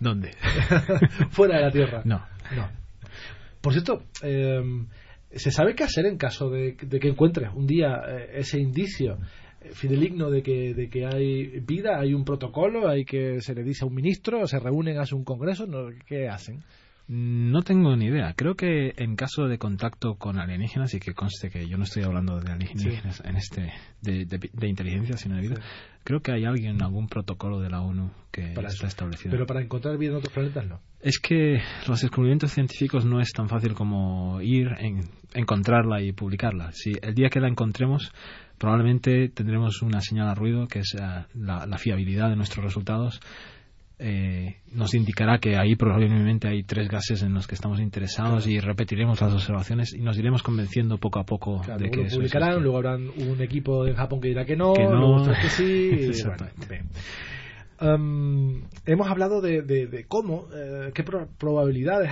¿Dónde? 0.00 0.30
fuera 1.28 1.58
de 1.58 1.62
la 1.62 1.70
Tierra. 1.70 2.00
No. 2.06 2.24
No. 2.56 2.70
Por 3.60 3.74
cierto, 3.74 4.04
eh, 4.22 4.62
¿Se 5.36 5.50
sabe 5.50 5.74
qué 5.74 5.84
hacer 5.84 6.06
en 6.06 6.16
caso 6.16 6.48
de, 6.50 6.76
que 6.76 7.08
encuentres 7.08 7.50
un 7.54 7.66
día 7.66 8.02
eh, 8.08 8.30
ese 8.34 8.58
indicio 8.60 9.18
eh, 9.60 9.70
fideligno 9.72 10.30
de 10.30 10.42
que, 10.42 10.74
de 10.74 10.88
que 10.88 11.06
hay 11.06 11.60
vida, 11.60 11.98
hay 11.98 12.14
un 12.14 12.24
protocolo, 12.24 12.88
hay 12.88 13.04
que 13.04 13.40
se 13.40 13.54
le 13.54 13.64
dice 13.64 13.84
a 13.84 13.88
un 13.88 13.94
ministro, 13.94 14.46
se 14.46 14.58
reúnen, 14.58 14.98
hacen 14.98 15.18
un 15.18 15.24
congreso, 15.24 15.66
¿qué 16.06 16.28
hacen? 16.28 16.62
No 17.06 17.62
tengo 17.62 17.94
ni 17.96 18.06
idea. 18.06 18.32
Creo 18.34 18.54
que 18.54 18.94
en 18.96 19.14
caso 19.14 19.46
de 19.46 19.58
contacto 19.58 20.14
con 20.14 20.38
alienígenas, 20.38 20.94
y 20.94 21.00
que 21.00 21.12
conste 21.12 21.50
que 21.50 21.68
yo 21.68 21.76
no 21.76 21.84
estoy 21.84 22.02
hablando 22.02 22.40
de 22.40 22.50
alienígenas 22.50 23.22
en 23.24 23.36
este 23.36 23.72
de, 24.00 24.68
inteligencia, 24.68 25.18
sino 25.18 25.36
de 25.36 25.42
vida, 25.42 25.56
creo 26.02 26.20
que 26.20 26.32
hay 26.32 26.46
alguien, 26.46 26.82
algún 26.82 27.08
protocolo 27.08 27.60
de 27.60 27.68
la 27.68 27.82
ONU 27.82 28.10
que 28.30 28.54
está 28.54 28.86
establecido. 28.86 29.32
Pero 29.32 29.46
para 29.46 29.60
encontrar 29.60 29.98
vida 29.98 30.12
en 30.12 30.16
otros 30.16 30.32
planetas 30.32 30.66
no. 30.66 30.80
Es 31.00 31.18
que 31.18 31.60
los 31.86 32.00
descubrimientos 32.00 32.52
científicos 32.52 33.04
no 33.04 33.20
es 33.20 33.32
tan 33.32 33.50
fácil 33.50 33.74
como 33.74 34.40
ir, 34.40 34.68
en, 34.78 35.02
encontrarla 35.34 36.00
y 36.00 36.12
publicarla. 36.12 36.72
Si 36.72 36.92
el 37.02 37.14
día 37.14 37.28
que 37.28 37.40
la 37.40 37.48
encontremos, 37.48 38.12
probablemente 38.56 39.28
tendremos 39.28 39.82
una 39.82 40.00
señal 40.00 40.28
a 40.28 40.34
ruido, 40.34 40.66
que 40.68 40.78
es 40.78 40.96
eh, 40.98 41.24
la 41.34 41.78
fiabilidad 41.78 42.30
de 42.30 42.36
nuestros 42.36 42.64
resultados 42.64 43.20
eh, 44.06 44.56
nos 44.70 44.92
indicará 44.92 45.38
que 45.38 45.56
ahí 45.56 45.76
probablemente 45.76 46.46
hay 46.46 46.62
tres 46.62 46.88
gases 46.88 47.22
en 47.22 47.32
los 47.32 47.46
que 47.46 47.54
estamos 47.54 47.80
interesados 47.80 48.46
y 48.46 48.60
repetiremos 48.60 49.18
las 49.22 49.32
observaciones 49.32 49.94
y 49.94 50.02
nos 50.02 50.18
iremos 50.18 50.42
convenciendo 50.42 50.98
poco 50.98 51.20
a 51.20 51.24
poco 51.24 51.62
de 51.78 51.90
que 51.90 52.02
eso 52.02 52.16
publicarán, 52.16 52.62
luego 52.62 52.76
habrán 52.76 53.08
un 53.08 53.40
equipo 53.40 53.86
en 53.86 53.94
Japón 53.94 54.20
que 54.20 54.28
dirá 54.28 54.44
que 54.44 54.56
no, 54.56 54.74
que 54.74 54.84
no. 54.84 55.24
que 55.40 55.48
sí. 55.48 56.12
Um, 57.80 58.62
hemos 58.86 59.08
hablado 59.08 59.40
de, 59.40 60.06
cómo, 60.06 60.46
eh, 60.54 60.92
qué 60.94 61.02
probabilidades 61.02 62.08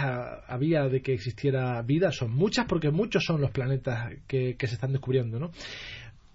había 0.49 0.89
de 0.89 1.01
que 1.03 1.15
existiera 1.15 1.81
vida. 1.83 2.11
Son 2.11 2.33
muchas 2.33 2.67
porque 2.67 2.91
muchos 2.91 3.25
son 3.25 3.41
los 3.41 3.53
planetas 3.53 4.13
que, 4.27 4.57
que 4.57 4.67
se 4.67 4.75
están 4.75 4.91
descubriendo, 4.91 5.39
¿no? 5.39 5.53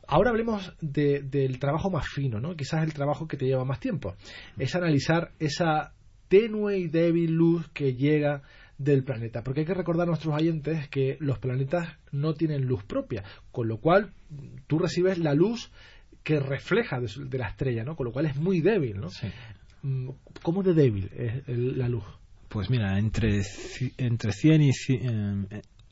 Ahora 0.08 0.30
hablemos 0.30 0.74
del 0.82 1.60
trabajo 1.60 1.90
más 1.90 2.08
fino, 2.08 2.40
¿no? 2.40 2.56
Quizás 2.56 2.84
el 2.84 2.94
trabajo 2.94 3.28
que 3.28 3.36
te 3.36 3.46
lleva 3.46 3.66
más 3.66 3.80
tiempo. 3.80 4.16
Es 4.58 4.74
analizar 4.74 5.32
esa 5.40 5.94
tenue 6.30 6.78
y 6.78 6.88
débil 6.88 7.32
luz 7.34 7.68
que 7.74 7.94
llega 7.94 8.42
del 8.78 9.04
planeta. 9.04 9.44
Porque 9.44 9.62
hay 9.62 9.66
que 9.66 9.74
recordar 9.74 10.08
a 10.08 10.12
nuestros 10.12 10.34
oyentes 10.34 10.88
que 10.90 11.18
los 11.20 11.40
planetas 11.40 11.98
no 12.12 12.34
tienen 12.34 12.66
luz 12.66 12.84
propia, 12.86 13.24
con 13.52 13.68
lo 13.68 13.80
cual 13.80 14.14
tú 14.68 14.80
recibes 14.80 15.18
la 15.18 15.34
luz 15.34 15.72
que 16.24 16.40
refleja 16.40 17.00
de, 17.00 17.38
la 17.38 17.48
estrella, 17.48 17.84
¿no? 17.84 17.96
Con 17.96 18.06
lo 18.06 18.12
cual 18.12 18.28
es 18.28 18.36
muy 18.36 18.62
débil, 18.62 19.00
¿no? 19.00 19.10
Mm, 19.82 20.10
¿Cómo 20.42 20.64
de 20.64 20.74
débil 20.74 21.10
es 21.16 21.48
la 21.48 21.90
luz? 21.90 22.04
Pues 22.50 22.70
mira, 22.70 22.98
entre, 22.98 23.42
entre 23.98 24.32
100 24.32 24.62
y 24.62 24.72
100, 24.72 25.48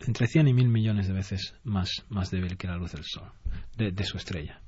entre 0.07 0.27
100 0.27 0.47
y 0.47 0.53
1000 0.53 0.67
millones 0.69 1.07
de 1.07 1.13
veces 1.13 1.55
más, 1.63 2.05
más 2.09 2.31
débil 2.31 2.57
que 2.57 2.67
la 2.67 2.77
luz 2.77 2.91
del 2.93 3.03
Sol, 3.03 3.29
de, 3.77 4.03
su 4.03 4.17
estrella. 4.17 4.59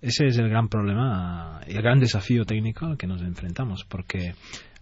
Ese 0.00 0.26
es 0.26 0.38
el 0.38 0.48
gran 0.48 0.68
problema 0.68 1.60
el 1.66 1.82
gran 1.82 2.00
desafío 2.00 2.44
técnico 2.44 2.86
al 2.86 2.96
que 2.96 3.06
nos 3.06 3.22
enfrentamos, 3.22 3.84
porque 3.84 4.34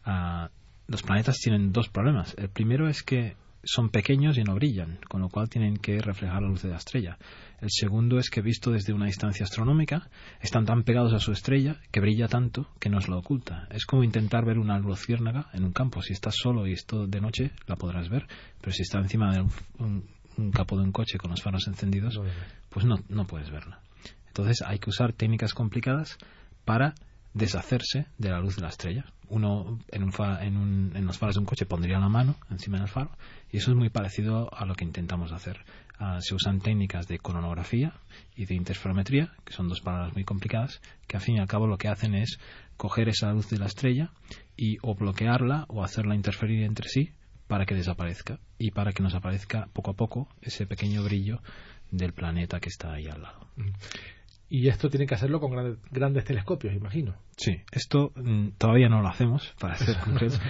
ah, 0.05 0.51
los 0.87 1.03
planetas 1.03 1.39
tienen 1.39 1.73
dos 1.73 1.89
problemas. 1.89 2.35
El 2.39 2.49
primero 2.49 2.89
es 2.89 3.03
que 3.03 3.37
son 3.66 3.90
pequeños 3.90 4.38
y 4.38 4.44
no 4.44 4.55
brillan, 4.55 4.98
con 5.09 5.20
lo 5.20 5.29
cual 5.29 5.48
tienen 5.48 5.76
que 5.76 5.98
reflejar 5.98 6.42
la 6.42 6.48
luz 6.48 6.62
de 6.62 6.70
la 6.70 6.76
estrella. 6.76 7.18
El 7.61 7.68
segundo 7.70 8.18
es 8.18 8.31
que 8.31 8.40
visto 8.40 8.70
desde 8.70 8.92
una 8.92 9.07
distancia 9.07 9.44
astronómica, 9.44 10.09
están 10.40 10.64
tan 10.64 10.85
pegados 10.85 11.12
a 11.12 11.18
su 11.18 11.33
estrella 11.33 11.76
que 11.90 12.00
brilla 12.00 12.29
tanto 12.29 12.68
que 12.79 12.88
nos 12.88 13.09
lo 13.09 13.18
oculta. 13.18 13.66
Es 13.70 13.85
como 13.85 14.05
intentar 14.05 14.44
ver 14.44 14.59
una 14.59 14.79
luciérnaga 14.79 15.48
en 15.52 15.64
un 15.64 15.72
campo. 15.72 16.00
Si 16.00 16.12
estás 16.12 16.37
solo 16.37 16.66
y 16.66 16.72
esto 16.72 17.07
de 17.07 17.20
noche, 17.20 17.50
la 17.66 17.76
podrás 17.76 18.09
ver, 18.09 18.26
pero 18.61 18.72
si 18.72 18.83
está 18.83 18.98
encima 18.98 19.35
de 19.35 19.40
un, 19.40 20.05
un, 20.37 20.50
capó 20.52 20.76
de 20.76 20.85
un 20.85 20.92
coche 20.92 21.18
con 21.18 21.31
los 21.31 21.42
faros 21.42 21.66
encendidos, 21.66 22.20
pues 22.70 22.87
no, 22.87 22.96
no 23.09 23.26
puedes 23.26 23.50
verla. 23.50 23.81
Entonces 24.29 24.62
hay 24.62 24.79
que 24.79 24.90
usar 24.90 25.12
técnicas 25.12 25.55
complicadas 25.55 26.18
para 26.64 26.94
deshacerse 27.37 28.07
de 28.16 28.31
la 28.31 28.40
luz 28.40 28.57
de 28.57 28.62
la 28.62 28.68
estrella. 28.68 29.05
Uno 29.29 29.79
en, 29.88 30.03
un, 30.05 30.12
en, 30.40 30.92
en, 30.94 31.07
los 31.07 31.18
faros 31.18 31.35
de 31.35 31.40
un 31.40 31.46
coche 31.46 31.66
pondría 31.66 31.99
la 31.99 32.09
mano 32.09 32.37
encima 32.51 32.79
del 32.79 32.88
faro 32.88 33.11
y 33.53 33.59
eso 33.59 33.70
es 33.72 33.77
muy 33.77 33.90
parecido 33.90 34.53
a 34.55 34.64
lo 34.64 34.75
que 34.75 34.85
intentamos 34.85 35.33
hacer. 35.33 35.64
Ah, 35.99 36.18
se 36.20 36.35
usan 36.35 36.61
técnicas 36.61 37.09
de 37.09 37.18
coronografía 37.18 37.94
y 38.37 38.46
de 38.46 38.55
interferometría, 38.55 39.33
que 39.44 39.53
son 39.53 39.68
dos 39.68 39.81
palabras 39.81 40.14
muy 40.14 40.25
complicadas, 40.25 40.81
que 41.07 41.16
al 41.16 41.22
fin 41.22 41.37
y 41.37 41.38
al 41.38 41.46
cabo 41.46 41.66
lo 41.66 41.79
que 41.79 41.88
hacen 41.88 42.14
es 42.14 42.38
coger 42.77 43.09
esa 43.09 43.33
luz 43.33 43.49
de 43.51 43.59
la 43.59 43.66
estrella 43.66 44.11
y 44.57 44.79
o 44.83 44.94
bloquearla 44.94 45.66
o 45.68 45.85
hacerla 45.85 46.14
interferir 46.14 46.62
entre 46.64 46.88
sí 46.88 47.12
para 47.49 47.66
que 47.66 47.75
desaparezca 47.75 48.38
y 48.59 48.70
para 48.70 48.92
que 48.92 49.03
nos 49.03 49.14
aparezca 49.14 49.68
poco 49.72 49.90
a 49.90 49.94
poco 49.94 50.29
ese 50.40 50.66
pequeño 50.66 51.03
brillo 51.03 51.40
del 51.90 52.12
planeta 52.12 52.61
que 52.61 52.68
está 52.68 52.92
ahí 52.92 53.07
al 53.07 53.22
lado. 53.22 53.46
Y 54.49 54.69
esto 54.69 54.89
tiene 54.89 55.07
que 55.07 55.15
hacerlo 55.15 55.41
con 55.41 55.79
grandes, 55.91 56.25
telescopios, 56.25 56.75
imagino. 56.75 57.17
Sí, 57.37 57.63
esto 57.73 58.13
mm, 58.15 58.51
todavía 58.59 58.89
no 58.89 59.03
lo 59.03 59.09
hacemos, 59.09 59.55
para 59.59 59.77
ser 59.77 59.99
concretos. 60.05 60.41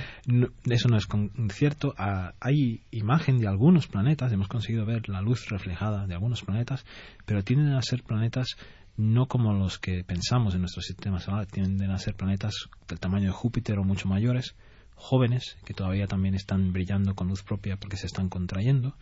eso 0.64 0.88
no 0.88 0.98
es 0.98 1.08
cierto. 1.54 1.94
Ah, 1.96 2.34
hay 2.40 2.82
imagen 2.90 3.38
de 3.38 3.48
algunos 3.48 3.86
planetas, 3.86 4.32
hemos 4.32 4.48
conseguido 4.48 4.84
ver 4.84 5.08
la 5.08 5.22
luz 5.22 5.48
reflejada 5.48 6.06
de 6.06 6.14
algunos 6.14 6.42
planetas, 6.42 6.84
pero 7.24 7.42
tienden 7.42 7.72
a 7.72 7.82
ser 7.82 8.02
planetas 8.02 8.56
no 8.96 9.26
como 9.26 9.52
los 9.52 9.78
que 9.78 10.04
pensamos 10.04 10.54
en 10.54 10.60
nuestro 10.60 10.82
sistema 10.82 11.20
solar, 11.20 11.46
tienden 11.46 11.90
a 11.90 11.98
ser 11.98 12.14
planetas 12.14 12.68
del 12.88 12.98
tamaño 12.98 13.26
de 13.26 13.32
Júpiter 13.32 13.78
o 13.78 13.84
mucho 13.84 14.08
mayores, 14.08 14.56
jóvenes, 14.94 15.56
que 15.64 15.74
todavía 15.74 16.06
también 16.06 16.34
están 16.34 16.72
brillando 16.72 17.14
con 17.14 17.28
luz 17.28 17.42
propia 17.42 17.76
porque 17.76 17.98
se 17.98 18.06
están 18.06 18.28
contrayendo, 18.28 18.96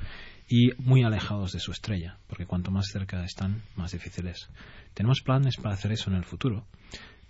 y 0.48 0.72
muy 0.78 1.02
alejados 1.02 1.52
de 1.52 1.60
su 1.60 1.72
estrella, 1.72 2.18
porque 2.26 2.46
cuanto 2.46 2.70
más 2.70 2.86
cerca 2.92 3.24
están, 3.24 3.62
más 3.76 3.92
difícil 3.92 4.26
es. 4.28 4.48
Tenemos 4.94 5.20
planes 5.22 5.56
para 5.56 5.74
hacer 5.74 5.92
eso 5.92 6.10
en 6.10 6.16
el 6.16 6.24
futuro, 6.24 6.66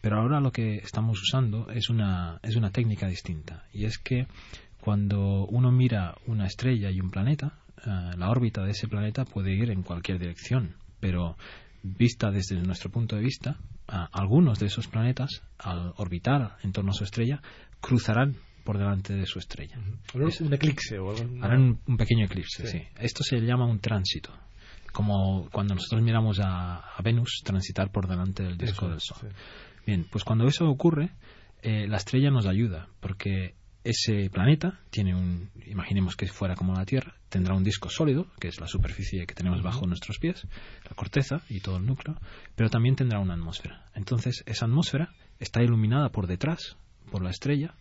pero 0.01 0.21
ahora 0.21 0.41
lo 0.41 0.53
que 0.53 0.77
estamos 0.77 1.21
usando 1.21 1.71
es 1.71 1.89
una, 1.89 2.41
es 2.43 2.57
una 2.57 2.71
técnica 2.71 3.07
distinta, 3.07 3.65
y 3.73 3.85
es 3.85 3.99
que 3.99 4.27
cuando 4.81 5.47
uno 5.47 5.73
mira 5.73 6.17
una 6.27 6.47
estrella 6.47 6.91
y 6.91 7.01
un 7.01 7.11
planeta, 7.11 7.59
eh, 7.79 8.11
la 8.17 8.31
órbita 8.31 8.63
de 8.65 8.73
ese 8.73 8.89
planeta 8.89 9.25
puede 9.25 9.55
ir 9.55 9.71
en 9.71 9.83
cualquier 9.83 10.19
dirección, 10.19 10.77
pero 11.01 11.37
vista 11.83 12.31
desde 12.31 12.61
nuestro 12.63 12.91
punto 12.91 13.17
de 13.17 13.23
vista, 13.23 13.59
algunos 13.87 14.59
de 14.59 14.67
esos 14.67 14.89
planetas, 14.89 15.43
al 15.59 15.93
orbitar 15.99 16.57
en 16.63 16.73
torno 16.73 16.91
a 16.91 16.95
su 16.95 17.05
estrella, 17.05 17.43
cruzarán 17.81 18.37
por 18.65 18.79
delante 18.79 19.15
de 19.15 19.27
su 19.27 19.39
estrella. 19.39 19.79
un 20.15 20.55
eclipse 20.55 20.99
o 20.99 21.15
Harán 21.43 21.79
un, 21.87 21.97
pequeño 21.97 22.25
eclipse, 22.25 22.67
sí. 22.67 22.83
Esto 22.99 23.23
se 23.23 23.39
llama 23.41 23.67
un 23.67 23.79
tránsito, 23.79 24.31
como 24.93 25.49
cuando 25.51 25.75
nosotros 25.75 26.03
miramos 26.03 26.41
a, 26.43 26.83
Venus 27.03 27.43
transitar 27.45 27.91
por 27.93 28.09
delante 28.09 28.43
del 28.43 28.57
disco 28.57 28.89
del 28.89 29.01
Sol. 29.01 29.19
Bien, 29.87 30.07
pues 30.11 30.25
cuando 30.25 30.47
eso 30.47 30.67
ocurre, 30.67 31.11
eh, 31.63 31.87
la 31.87 31.99
estrella 31.99 32.31
nos 32.31 32.47
ayuda, 32.47 32.89
porque 33.01 33.55
ese 33.85 34.31
planeta 34.31 34.81
tiene 34.91 35.15
un, 35.15 35.51
imaginemos 35.67 36.17
que 36.17 36.27
fuera 36.27 36.55
como 36.55 36.73
la 36.73 36.87
Tierra, 36.87 37.17
tendrá 37.29 37.55
un 37.55 37.63
disco 37.63 37.91
sólido, 37.91 38.27
que 38.41 38.49
es 38.49 38.59
la 38.59 38.67
superficie 38.67 39.27
que 39.27 39.35
tenemos 39.35 39.63
bajo 39.63 39.87
nuestros 39.87 40.19
pies, 40.19 40.47
la 40.89 40.97
corteza 40.97 41.43
y 41.51 41.61
todo 41.61 41.77
el 41.77 41.85
núcleo, 41.85 42.17
pero 42.57 42.71
también 42.71 42.97
tendrá 42.97 43.21
una 43.21 43.35
atmósfera. 43.35 43.85
Entonces, 43.95 44.43
esa 44.47 44.65
atmósfera 44.65 45.13
está 45.39 45.63
iluminada 45.63 46.09
por 46.09 46.27
detrás 46.27 46.79
por 47.11 47.23
la 47.23 47.31
estrella 47.31 47.75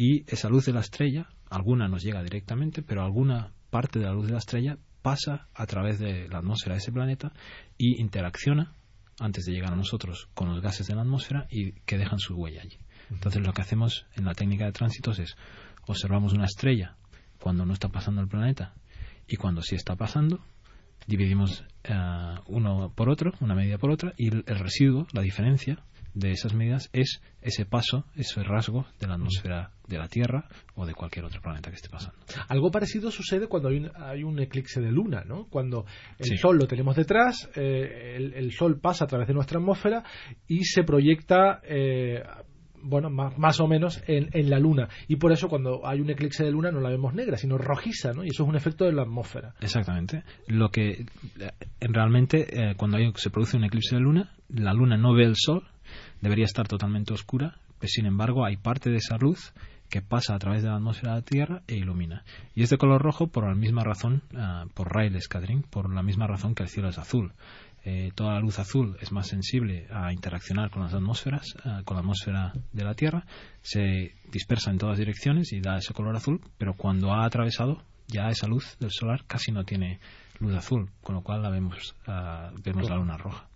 y 0.00 0.22
esa 0.28 0.48
luz 0.48 0.64
de 0.64 0.72
la 0.72 0.78
estrella, 0.78 1.26
alguna 1.50 1.88
nos 1.88 2.04
llega 2.04 2.22
directamente, 2.22 2.82
pero 2.82 3.02
alguna 3.02 3.50
parte 3.68 3.98
de 3.98 4.04
la 4.04 4.12
luz 4.12 4.26
de 4.26 4.32
la 4.32 4.38
estrella 4.38 4.78
pasa 5.02 5.48
a 5.52 5.66
través 5.66 5.98
de 5.98 6.28
la 6.28 6.38
atmósfera 6.38 6.76
de 6.76 6.78
ese 6.78 6.92
planeta 6.92 7.32
y 7.76 8.00
interacciona 8.00 8.74
antes 9.18 9.44
de 9.44 9.50
llegar 9.50 9.72
a 9.72 9.76
nosotros 9.76 10.28
con 10.34 10.50
los 10.50 10.62
gases 10.62 10.86
de 10.86 10.94
la 10.94 11.00
atmósfera 11.02 11.48
y 11.50 11.72
que 11.80 11.98
dejan 11.98 12.20
su 12.20 12.36
huella 12.36 12.62
allí. 12.62 12.78
Entonces 13.10 13.44
lo 13.44 13.52
que 13.52 13.62
hacemos 13.62 14.06
en 14.14 14.24
la 14.24 14.34
técnica 14.34 14.66
de 14.66 14.72
tránsitos 14.72 15.18
es 15.18 15.36
observamos 15.88 16.32
una 16.32 16.44
estrella 16.44 16.94
cuando 17.40 17.66
no 17.66 17.72
está 17.72 17.88
pasando 17.88 18.20
el 18.20 18.28
planeta 18.28 18.74
y 19.26 19.34
cuando 19.34 19.62
sí 19.62 19.74
está 19.74 19.96
pasando 19.96 20.38
dividimos 21.08 21.64
eh, 21.82 21.92
uno 22.46 22.92
por 22.94 23.08
otro, 23.08 23.32
una 23.40 23.56
medida 23.56 23.78
por 23.78 23.90
otra 23.90 24.14
y 24.16 24.28
el 24.28 24.44
residuo, 24.44 25.08
la 25.10 25.22
diferencia 25.22 25.82
de 26.18 26.32
esas 26.32 26.52
medidas 26.52 26.90
es 26.92 27.22
ese 27.42 27.64
paso, 27.64 28.04
ese 28.16 28.42
rasgo 28.42 28.86
de 29.00 29.06
la 29.06 29.14
atmósfera 29.14 29.70
de 29.86 29.98
la 29.98 30.08
Tierra 30.08 30.48
o 30.74 30.84
de 30.84 30.94
cualquier 30.94 31.24
otro 31.24 31.40
planeta 31.40 31.70
que 31.70 31.76
esté 31.76 31.88
pasando. 31.88 32.18
Algo 32.48 32.70
parecido 32.70 33.10
sucede 33.10 33.46
cuando 33.46 33.68
hay 33.68 34.24
un, 34.24 34.38
eclipse 34.40 34.80
de 34.80 34.90
luna, 34.90 35.22
¿no? 35.24 35.46
Cuando 35.48 35.86
el 36.18 36.38
Sol 36.38 36.58
lo 36.58 36.66
tenemos 36.66 36.96
detrás, 36.96 37.48
eh, 37.54 38.32
el, 38.34 38.52
Sol 38.52 38.80
pasa 38.80 39.04
a 39.04 39.08
través 39.08 39.28
de 39.28 39.34
nuestra 39.34 39.58
atmósfera 39.58 40.02
y 40.48 40.64
se 40.64 40.82
proyecta 40.82 41.60
eh, 41.62 42.22
bueno, 42.82 43.10
más, 43.10 43.60
o 43.60 43.66
menos 43.66 44.02
en, 44.06 44.28
en, 44.32 44.50
la 44.50 44.58
luna. 44.58 44.88
Y 45.06 45.16
por 45.16 45.32
eso 45.32 45.48
cuando 45.48 45.86
hay 45.86 46.00
un 46.00 46.10
eclipse 46.10 46.44
de 46.44 46.50
luna 46.50 46.70
no 46.70 46.80
la 46.80 46.90
vemos 46.90 47.14
negra, 47.14 47.36
sino 47.36 47.58
rojiza, 47.58 48.12
¿no? 48.12 48.24
Y 48.24 48.28
eso 48.28 48.42
es 48.42 48.48
un 48.48 48.56
efecto 48.56 48.84
de 48.84 48.92
la 48.92 49.02
atmósfera. 49.02 49.54
Exactamente. 49.60 50.22
Lo 50.46 50.70
que 50.70 50.90
eh, 50.90 51.50
realmente 51.80 52.46
eh, 52.50 52.74
cuando 52.76 52.98
se 53.16 53.30
produce 53.30 53.56
un 53.56 53.64
eclipse 53.64 53.96
de 53.96 54.02
luna, 54.02 54.32
la 54.48 54.72
luna 54.72 54.96
no 54.96 55.14
ve 55.14 55.24
el 55.24 55.36
sol, 55.36 55.64
debería 56.20 56.44
estar 56.44 56.68
totalmente 56.68 57.12
oscura, 57.12 57.56
pero 57.78 57.88
sin 57.88 58.06
embargo 58.06 58.44
hay 58.44 58.56
parte 58.56 58.90
de 58.90 58.96
esa 58.96 59.16
luz 59.18 59.52
que 59.88 60.02
pasa 60.02 60.34
a 60.34 60.38
través 60.38 60.62
de 60.62 60.68
la 60.68 60.76
atmósfera 60.76 61.12
de 61.12 61.18
la 61.18 61.24
Tierra 61.24 61.62
e 61.66 61.76
ilumina. 61.76 62.24
Y 62.54 62.62
es 62.62 62.70
de 62.70 62.76
color 62.76 63.02
rojo 63.02 63.28
por 63.28 63.46
la 63.46 63.54
misma 63.54 63.84
razón, 63.84 64.22
uh, 64.34 64.68
por 64.74 64.94
Rayleigh 64.94 65.22
Scattering, 65.22 65.62
por 65.62 65.92
la 65.92 66.02
misma 66.02 66.26
razón 66.26 66.54
que 66.54 66.62
el 66.62 66.68
cielo 66.68 66.88
es 66.88 66.98
azul. 66.98 67.32
Eh, 67.84 68.12
toda 68.14 68.34
la 68.34 68.40
luz 68.40 68.58
azul 68.58 68.98
es 69.00 69.12
más 69.12 69.28
sensible 69.28 69.86
a 69.90 70.12
interaccionar 70.12 70.70
con 70.70 70.82
las 70.82 70.92
atmósferas, 70.92 71.54
eh, 71.64 71.82
con 71.84 71.96
la 71.96 72.00
atmósfera 72.00 72.52
de 72.72 72.84
la 72.84 72.94
Tierra, 72.94 73.24
se 73.62 74.14
dispersa 74.30 74.70
en 74.70 74.78
todas 74.78 74.98
direcciones 74.98 75.52
y 75.52 75.60
da 75.60 75.78
ese 75.78 75.94
color 75.94 76.16
azul, 76.16 76.40
pero 76.58 76.74
cuando 76.74 77.12
ha 77.12 77.24
atravesado 77.24 77.82
ya 78.08 78.28
esa 78.28 78.46
luz 78.46 78.76
del 78.78 78.90
solar 78.90 79.24
casi 79.26 79.52
no 79.52 79.64
tiene 79.64 80.00
luz 80.40 80.54
azul, 80.54 80.90
con 81.02 81.14
lo 81.14 81.22
cual 81.22 81.42
la 81.42 81.50
vemos, 81.50 81.94
ah, 82.06 82.50
vemos 82.62 82.90
la 82.90 82.96
luna 82.96 83.16
roja. 83.16 83.46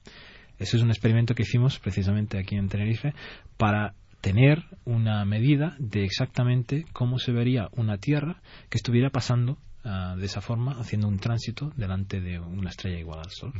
Ese 0.58 0.76
es 0.76 0.82
un 0.82 0.90
experimento 0.90 1.34
que 1.34 1.42
hicimos 1.42 1.78
precisamente 1.78 2.38
aquí 2.38 2.56
en 2.56 2.68
Tenerife 2.68 3.14
para 3.56 3.94
tener 4.20 4.64
una 4.84 5.24
medida 5.24 5.76
de 5.78 6.04
exactamente 6.04 6.86
cómo 6.92 7.18
se 7.18 7.32
vería 7.32 7.68
una 7.72 7.98
Tierra 7.98 8.40
que 8.68 8.78
estuviera 8.78 9.10
pasando 9.10 9.58
Ah, 9.84 10.14
de 10.16 10.26
esa 10.26 10.40
forma, 10.40 10.78
haciendo 10.78 11.08
un 11.08 11.18
tránsito 11.18 11.72
delante 11.76 12.20
de 12.20 12.38
una 12.38 12.70
estrella 12.70 13.00
igual 13.00 13.18
al 13.18 13.30
Sol. 13.30 13.52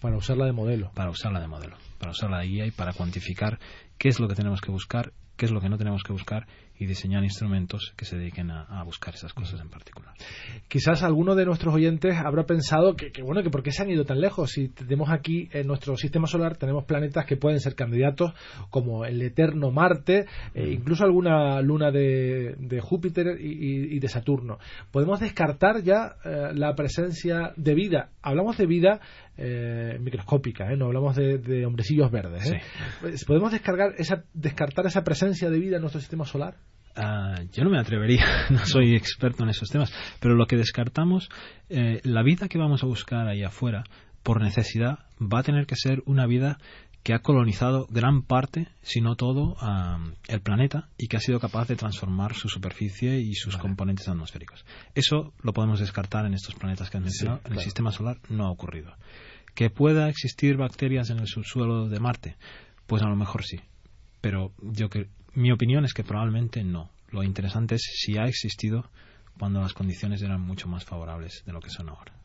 para 0.00 0.16
usarla 0.16 0.44
de 0.44 0.52
modelo. 0.52 0.90
Para 0.94 1.08
usarla 1.08 1.40
de 1.40 1.46
modelo, 1.46 1.76
para 1.98 2.10
usarla 2.10 2.40
de 2.40 2.48
guía 2.48 2.66
y 2.66 2.70
para 2.70 2.92
cuantificar 2.92 3.58
qué 3.96 4.08
es 4.08 4.20
lo 4.20 4.28
que 4.28 4.34
tenemos 4.34 4.60
que 4.60 4.70
buscar, 4.70 5.12
qué 5.36 5.46
es 5.46 5.52
lo 5.52 5.62
que 5.62 5.70
no 5.70 5.78
tenemos 5.78 6.02
que 6.02 6.12
buscar 6.12 6.46
y 6.82 6.86
diseñar 6.86 7.22
instrumentos 7.22 7.94
que 7.96 8.04
se 8.04 8.16
dediquen 8.16 8.50
a, 8.50 8.82
buscar 8.82 9.14
esas 9.14 9.32
cosas 9.32 9.60
en 9.60 9.68
particular. 9.68 10.14
Quizás 10.66 11.04
alguno 11.04 11.36
de 11.36 11.44
nuestros 11.44 11.72
oyentes 11.72 12.16
habrá 12.16 12.44
pensado 12.44 12.96
que, 12.96 13.22
bueno, 13.22 13.42
que 13.42 13.50
por 13.50 13.62
qué 13.62 13.70
se 13.70 13.82
han 13.82 13.90
ido 13.90 14.04
tan 14.04 14.20
lejos. 14.20 14.50
Si 14.50 14.68
tenemos 14.68 15.10
aquí 15.10 15.48
en 15.52 15.68
nuestro 15.68 15.96
sistema 15.96 16.26
solar, 16.26 16.56
tenemos 16.56 16.84
planetas 16.84 17.24
que 17.24 17.36
pueden 17.36 17.60
ser 17.60 17.76
candidatos 17.76 18.32
como 18.70 19.04
el 19.04 19.22
eterno 19.22 19.70
Marte, 19.70 20.26
e 20.54 20.70
incluso 20.70 21.04
alguna 21.04 21.60
luna 21.62 21.92
de, 21.92 22.80
Júpiter 22.82 23.38
y, 23.40 23.98
de 24.00 24.08
Saturno. 24.08 24.58
Podemos 24.90 25.20
descartar 25.20 25.82
ya 25.82 26.16
eh, 26.24 26.50
la 26.54 26.74
presencia 26.74 27.52
de 27.56 27.74
vida. 27.74 28.10
Hablamos 28.22 28.58
de 28.58 28.66
vida 28.66 29.00
eh, 29.36 29.98
microscópica, 30.00 30.68
no 30.76 30.86
hablamos 30.86 31.14
de, 31.14 31.64
hombrecillos 31.64 32.10
verdes. 32.10 32.52
Pues, 33.00 33.24
¿Podemos 33.24 33.52
descargar 33.52 33.94
esa, 33.98 34.24
descartar 34.34 34.86
esa 34.86 35.04
presencia 35.04 35.48
de 35.48 35.58
vida 35.58 35.76
en 35.76 35.82
nuestro 35.82 36.00
sistema 36.00 36.24
solar? 36.24 36.56
Ah, 36.94 37.40
yo 37.52 37.64
no 37.64 37.70
me 37.70 37.78
atrevería, 37.78 38.26
no 38.50 38.64
soy 38.66 38.94
experto 38.94 39.44
en 39.44 39.50
esos 39.50 39.68
temas, 39.70 39.92
pero 40.20 40.34
lo 40.34 40.46
que 40.46 40.56
descartamos, 40.56 41.28
eh, 41.68 42.00
la 42.04 42.22
vida 42.22 42.48
que 42.48 42.58
vamos 42.58 42.82
a 42.82 42.86
buscar 42.86 43.28
ahí 43.28 43.42
afuera, 43.42 43.84
por 44.22 44.40
necesidad, 44.40 45.00
va 45.20 45.40
a 45.40 45.42
tener 45.42 45.66
que 45.66 45.76
ser 45.76 46.02
una 46.06 46.26
vida 46.26 46.58
que 47.02 47.14
ha 47.14 47.18
colonizado 47.18 47.86
gran 47.90 48.22
parte, 48.22 48.68
si 48.82 49.00
no 49.00 49.16
todo, 49.16 49.56
el 50.28 50.40
planeta 50.40 50.88
y 50.96 51.08
que 51.08 51.16
ha 51.16 51.20
sido 51.20 51.40
capaz 51.40 51.66
de 51.66 51.76
transformar 51.76 52.34
su 52.34 52.48
superficie 52.48 53.18
y 53.18 53.34
sus 53.34 53.56
componentes 53.56 54.08
atmosféricos. 54.08 54.64
Eso 54.94 55.32
lo 55.42 55.52
podemos 55.52 55.80
descartar 55.80 56.26
en 56.26 56.34
estos 56.34 56.54
planetas 56.54 56.90
que 56.90 56.98
han 56.98 57.02
mencionado. 57.02 57.40
en 57.44 57.54
el 57.54 57.58
sistema 57.58 57.90
solar 57.90 58.18
no 58.28 58.46
ha 58.46 58.50
ocurrido. 58.50 58.94
¿Que 59.54 59.68
pueda 59.68 60.08
existir 60.08 60.56
bacterias 60.56 61.10
en 61.10 61.18
el 61.18 61.26
subsuelo 61.26 61.88
de 61.88 61.98
Marte? 61.98 62.36
Pues 62.86 63.02
a 63.02 63.08
lo 63.08 63.16
mejor 63.16 63.42
sí. 63.44 63.58
Pero 64.20 64.52
yo 64.60 64.88
que, 64.88 65.08
mi 65.34 65.52
opinión 65.52 65.84
es 65.84 65.94
que 65.94 66.04
probablemente 66.04 66.62
no. 66.64 66.90
Lo 67.10 67.22
interesante 67.22 67.74
es 67.76 67.82
si 67.82 68.18
ha 68.18 68.26
existido 68.26 68.90
cuando 69.38 69.60
las 69.60 69.72
condiciones 69.72 70.22
eran 70.22 70.40
mucho 70.40 70.68
más 70.68 70.84
favorables 70.84 71.42
de 71.44 71.52
lo 71.52 71.60
que 71.60 71.70
son 71.70 71.88
ahora. 71.88 72.21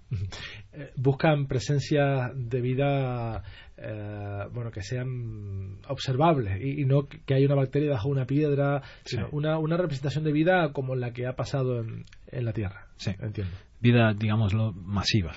Eh, 0.72 0.92
buscan 0.96 1.48
presencia 1.48 2.32
de 2.34 2.62
vida 2.62 3.44
eh, 3.78 4.44
bueno 4.54 4.72
que 4.72 4.82
sean 4.82 5.80
observables 5.88 6.62
y, 6.62 6.86
no 6.86 7.08
que 7.08 7.34
haya 7.34 7.46
una 7.46 7.56
bacteria 7.56 7.92
bajo 7.92 8.08
una 8.08 8.26
piedra 8.26 8.82
sino 9.04 9.28
una, 9.32 9.60
una 9.60 9.76
representación 9.76 10.24
de 10.24 10.32
vida 10.32 10.72
como 10.72 10.96
la 10.96 11.12
que 11.12 11.28
ha 11.28 11.36
pasado 11.36 11.82
en, 11.82 12.06
en 12.28 12.46
la 12.46 12.54
Tierra. 12.54 12.88
Sí. 12.98 13.12
entiendo. 13.20 13.54
Vida, 13.80 14.14
digámoslo, 14.18 14.74
masiva. 14.74 15.34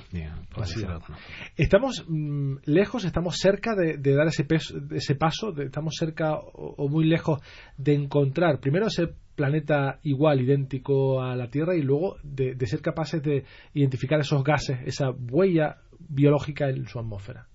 Estamos 1.56 2.06
mm, 2.08 2.54
lejos, 2.64 3.04
estamos 3.04 3.36
cerca 3.36 3.74
de, 3.74 3.98
dar 4.14 4.28
ese, 4.28 4.46
ese 4.92 5.14
paso, 5.14 5.54
estamos 5.60 5.94
cerca 5.98 6.36
o, 6.38 6.88
muy 6.88 7.04
lejos 7.04 7.42
de 7.76 7.94
encontrar 7.94 8.58
primero 8.60 8.86
ese 8.86 9.10
planeta 9.40 10.00
igual, 10.02 10.42
idéntico 10.42 11.22
a 11.22 11.34
la 11.34 11.48
Tierra 11.48 11.74
y 11.74 11.80
luego 11.80 12.18
de, 12.22 12.54
ser 12.66 12.82
capaces 12.82 13.22
de 13.22 13.44
identificar 13.72 14.20
esos 14.20 14.44
gases, 14.44 14.80
esa 14.84 15.12
huella 15.12 15.78
biológica 15.98 16.68
en 16.68 16.86
su 16.86 16.98
atmósfera. 16.98 17.46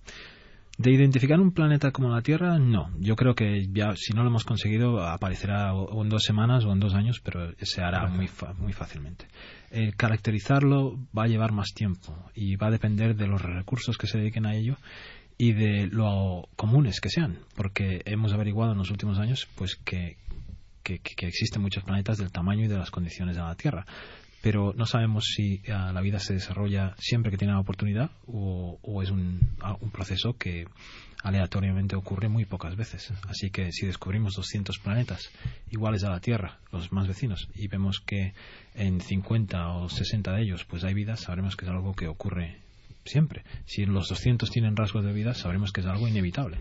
De 0.78 0.90
identificar 0.90 1.38
un 1.38 1.52
planeta 1.52 1.92
como 1.92 2.08
la 2.08 2.22
Tierra, 2.22 2.58
no. 2.58 2.90
Yo 2.98 3.14
creo 3.14 3.36
que 3.36 3.68
ya, 3.72 3.94
si 3.94 4.14
no 4.14 4.24
lo 4.24 4.30
hemos 4.30 4.42
conseguido, 4.42 5.00
aparecerá 5.00 5.74
o 5.74 6.02
en 6.02 6.08
dos 6.08 6.24
semanas 6.24 6.64
o 6.64 6.72
en 6.72 6.80
dos 6.80 6.94
años, 6.94 7.20
pero 7.22 7.52
se 7.62 7.80
hará 7.82 8.08
muy, 8.08 8.28
muy 8.58 8.72
fácilmente. 8.72 9.26
Eh, 9.70 9.92
caracterizarlo 9.96 10.98
va 11.16 11.22
a 11.22 11.28
llevar 11.28 11.52
más 11.52 11.72
tiempo 11.72 12.16
y 12.34 12.56
va 12.56 12.66
a 12.66 12.72
depender 12.72 13.14
de 13.14 13.28
los 13.28 13.40
recursos 13.40 13.96
que 13.96 14.08
se 14.08 14.18
dediquen 14.18 14.44
a 14.44 14.56
ello 14.56 14.76
y 15.38 15.52
de 15.52 15.86
lo 15.86 16.48
comunes 16.56 17.00
que 17.00 17.10
sean, 17.10 17.38
porque 17.54 18.02
hemos 18.06 18.32
averiguado 18.32 18.72
en 18.72 18.78
los 18.78 18.90
últimos 18.90 19.20
años 19.20 19.46
pues 19.54 19.76
que, 19.76 20.16
que, 20.94 21.26
existen 21.26 21.62
muchos 21.62 21.84
planetas 21.84 22.18
del 22.18 22.30
tamaño 22.30 22.64
y 22.64 22.68
de 22.68 22.78
las 22.78 22.90
condiciones 22.90 23.36
de 23.36 23.42
la 23.42 23.54
Tierra 23.56 23.86
pero 24.42 24.72
no 24.76 24.86
sabemos 24.86 25.24
si 25.34 25.60
eh, 25.64 25.70
la 25.70 26.00
vida 26.00 26.20
se 26.20 26.34
desarrolla 26.34 26.94
siempre 26.98 27.32
que 27.32 27.36
tiene 27.36 27.54
la 27.54 27.58
oportunidad 27.58 28.10
o, 28.28 29.02
es 29.02 29.10
un, 29.10 29.40
un, 29.80 29.90
proceso 29.90 30.36
que 30.36 30.68
aleatoriamente 31.24 31.96
ocurre 31.96 32.28
muy 32.28 32.44
pocas 32.44 32.76
veces. 32.76 33.12
Así 33.28 33.50
que 33.50 33.72
si 33.72 33.86
descubrimos 33.86 34.34
200 34.36 34.78
planetas 34.78 35.30
iguales 35.70 36.04
a 36.04 36.10
la 36.10 36.20
Tierra, 36.20 36.60
los 36.70 36.92
más 36.92 37.08
vecinos, 37.08 37.48
y 37.56 37.66
vemos 37.66 37.98
que 37.98 38.34
en 38.76 39.00
50 39.00 39.68
o 39.68 39.88
60 39.88 40.32
de 40.32 40.42
ellos 40.42 40.64
pues 40.64 40.84
hay 40.84 40.94
vida, 40.94 41.16
sabremos 41.16 41.56
que 41.56 41.64
es 41.64 41.70
algo 41.72 41.94
que 41.94 42.06
ocurre 42.06 42.60
siempre. 43.06 43.44
Si 43.64 43.84
los 43.84 44.08
200 44.08 44.50
tienen 44.50 44.76
rasgos 44.76 45.04
de 45.04 45.12
vida, 45.12 45.34
sabremos 45.34 45.72
que 45.72 45.80
es 45.80 45.86
algo 45.86 46.08
inevitable. 46.08 46.58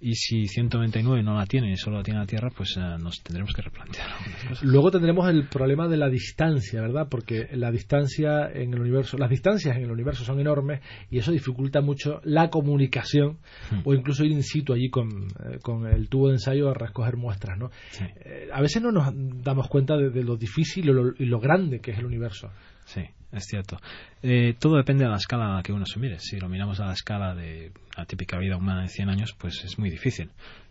Y 0.00 0.14
si 0.14 0.48
199 0.48 1.22
no 1.22 1.36
la 1.36 1.46
tienen 1.46 1.70
y 1.70 1.76
solo 1.76 1.98
la 1.98 2.02
tiene 2.02 2.18
la 2.18 2.26
Tierra, 2.26 2.50
pues 2.50 2.76
eh, 2.76 2.80
nos 3.00 3.22
tendremos 3.22 3.52
que 3.54 3.62
replantear 3.62 4.10
algunas 4.10 4.44
cosas. 4.44 4.64
Luego 4.64 4.90
tendremos 4.90 5.28
el 5.28 5.46
problema 5.46 5.86
de 5.86 5.96
la 5.96 6.08
distancia, 6.08 6.80
¿verdad? 6.80 7.06
Porque 7.08 7.48
la 7.52 7.70
distancia 7.70 8.50
en 8.52 8.74
el 8.74 8.80
universo, 8.80 9.16
las 9.16 9.30
distancias 9.30 9.76
en 9.76 9.84
el 9.84 9.92
universo 9.92 10.24
son 10.24 10.40
enormes 10.40 10.80
y 11.08 11.18
eso 11.18 11.30
dificulta 11.30 11.82
mucho 11.82 12.20
la 12.24 12.50
comunicación 12.50 13.38
hmm. 13.70 13.80
o 13.84 13.94
incluso 13.94 14.24
ir 14.24 14.32
in 14.32 14.42
situ 14.42 14.72
allí 14.72 14.90
con, 14.90 15.08
eh, 15.08 15.58
con, 15.62 15.86
el 15.86 16.08
tubo 16.08 16.28
de 16.28 16.34
ensayo 16.34 16.70
a 16.70 16.74
recoger 16.74 17.16
muestras, 17.16 17.56
¿no? 17.56 17.70
Eh, 18.00 18.48
a 18.52 18.60
veces 18.60 18.82
no 18.82 18.90
nos 18.90 19.12
damos 19.14 19.68
cuenta 19.68 19.96
de, 19.96 20.24
lo 20.24 20.36
difícil 20.36 20.90
y 21.18 21.26
lo 21.26 21.40
grande 21.40 21.80
que 21.80 21.92
es 21.92 21.98
el 21.98 22.06
universo. 22.06 22.50
Sí, 22.86 23.02
es 23.32 23.44
cierto. 23.46 23.80
Eh, 24.22 24.54
todo 24.58 24.76
depende 24.76 25.04
de 25.04 25.10
la 25.10 25.16
escala 25.16 25.52
a 25.52 25.56
la 25.56 25.62
que 25.62 25.72
uno 25.72 25.86
se 25.86 25.98
mire. 25.98 26.18
Si 26.18 26.38
lo 26.38 26.48
miramos 26.48 26.80
a 26.80 26.86
la 26.86 26.92
escala 26.92 27.34
de 27.34 27.72
la 27.96 28.04
típica 28.04 28.38
vida 28.38 28.56
humana 28.56 28.82
de 28.82 28.88
100 28.88 29.08
años, 29.08 29.34
pues 29.38 29.64
es 29.64 29.78
muy 29.78 29.90
difícil. 29.90 30.30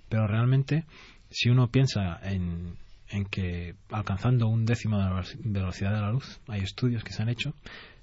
Pero 0.09 0.27
realmente, 0.27 0.85
si 1.29 1.49
uno 1.49 1.69
piensa 1.69 2.19
en, 2.23 2.77
en 3.09 3.25
que 3.25 3.75
alcanzando 3.89 4.47
un 4.47 4.65
décimo 4.65 4.97
de 4.97 5.03
la 5.03 5.23
velocidad 5.39 5.93
de 5.93 6.01
la 6.01 6.11
luz, 6.11 6.39
hay 6.47 6.61
estudios 6.61 7.03
que 7.03 7.13
se 7.13 7.21
han 7.21 7.29
hecho, 7.29 7.53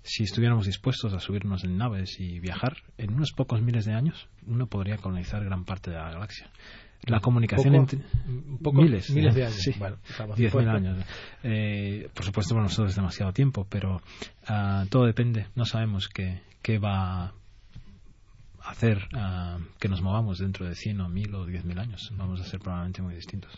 si 0.02 0.24
estuviéramos 0.24 0.66
dispuestos 0.66 1.12
a 1.12 1.20
subirnos 1.20 1.64
en 1.64 1.76
naves 1.76 2.18
y 2.18 2.40
viajar, 2.40 2.78
en 2.96 3.12
unos 3.14 3.32
pocos 3.32 3.60
miles 3.60 3.84
de 3.84 3.94
años, 3.94 4.28
uno 4.46 4.66
podría 4.66 4.96
colonizar 4.96 5.44
gran 5.44 5.64
parte 5.64 5.90
de 5.90 5.98
la 5.98 6.10
galaxia 6.10 6.50
la 7.06 7.20
comunicación 7.20 7.74
entre 7.74 8.00
miles, 8.72 9.10
miles 9.10 9.34
de 9.34 9.44
años. 9.44 9.56
Sí, 9.56 9.72
bueno, 9.78 9.96
diez 10.36 10.54
mil 10.54 10.68
años. 10.68 11.04
Eh, 11.42 12.08
por 12.14 12.24
supuesto, 12.24 12.54
para 12.54 12.64
nosotros 12.64 12.90
es 12.90 12.96
demasiado 12.96 13.32
tiempo, 13.32 13.66
pero 13.68 13.96
uh, 13.96 14.86
todo 14.88 15.06
depende. 15.06 15.46
No 15.54 15.64
sabemos 15.64 16.08
qué, 16.08 16.42
qué 16.62 16.78
va 16.78 17.26
a 17.26 17.32
hacer 18.60 18.98
uh, 19.14 19.62
que 19.78 19.88
nos 19.88 20.02
movamos 20.02 20.38
dentro 20.38 20.66
de 20.66 20.74
100 20.74 21.00
o 21.00 21.08
1000 21.08 21.34
o 21.34 21.46
10.000 21.46 21.80
años. 21.80 22.12
Vamos 22.16 22.40
a 22.40 22.44
ser 22.44 22.60
probablemente 22.60 23.02
muy 23.02 23.14
distintos. 23.14 23.52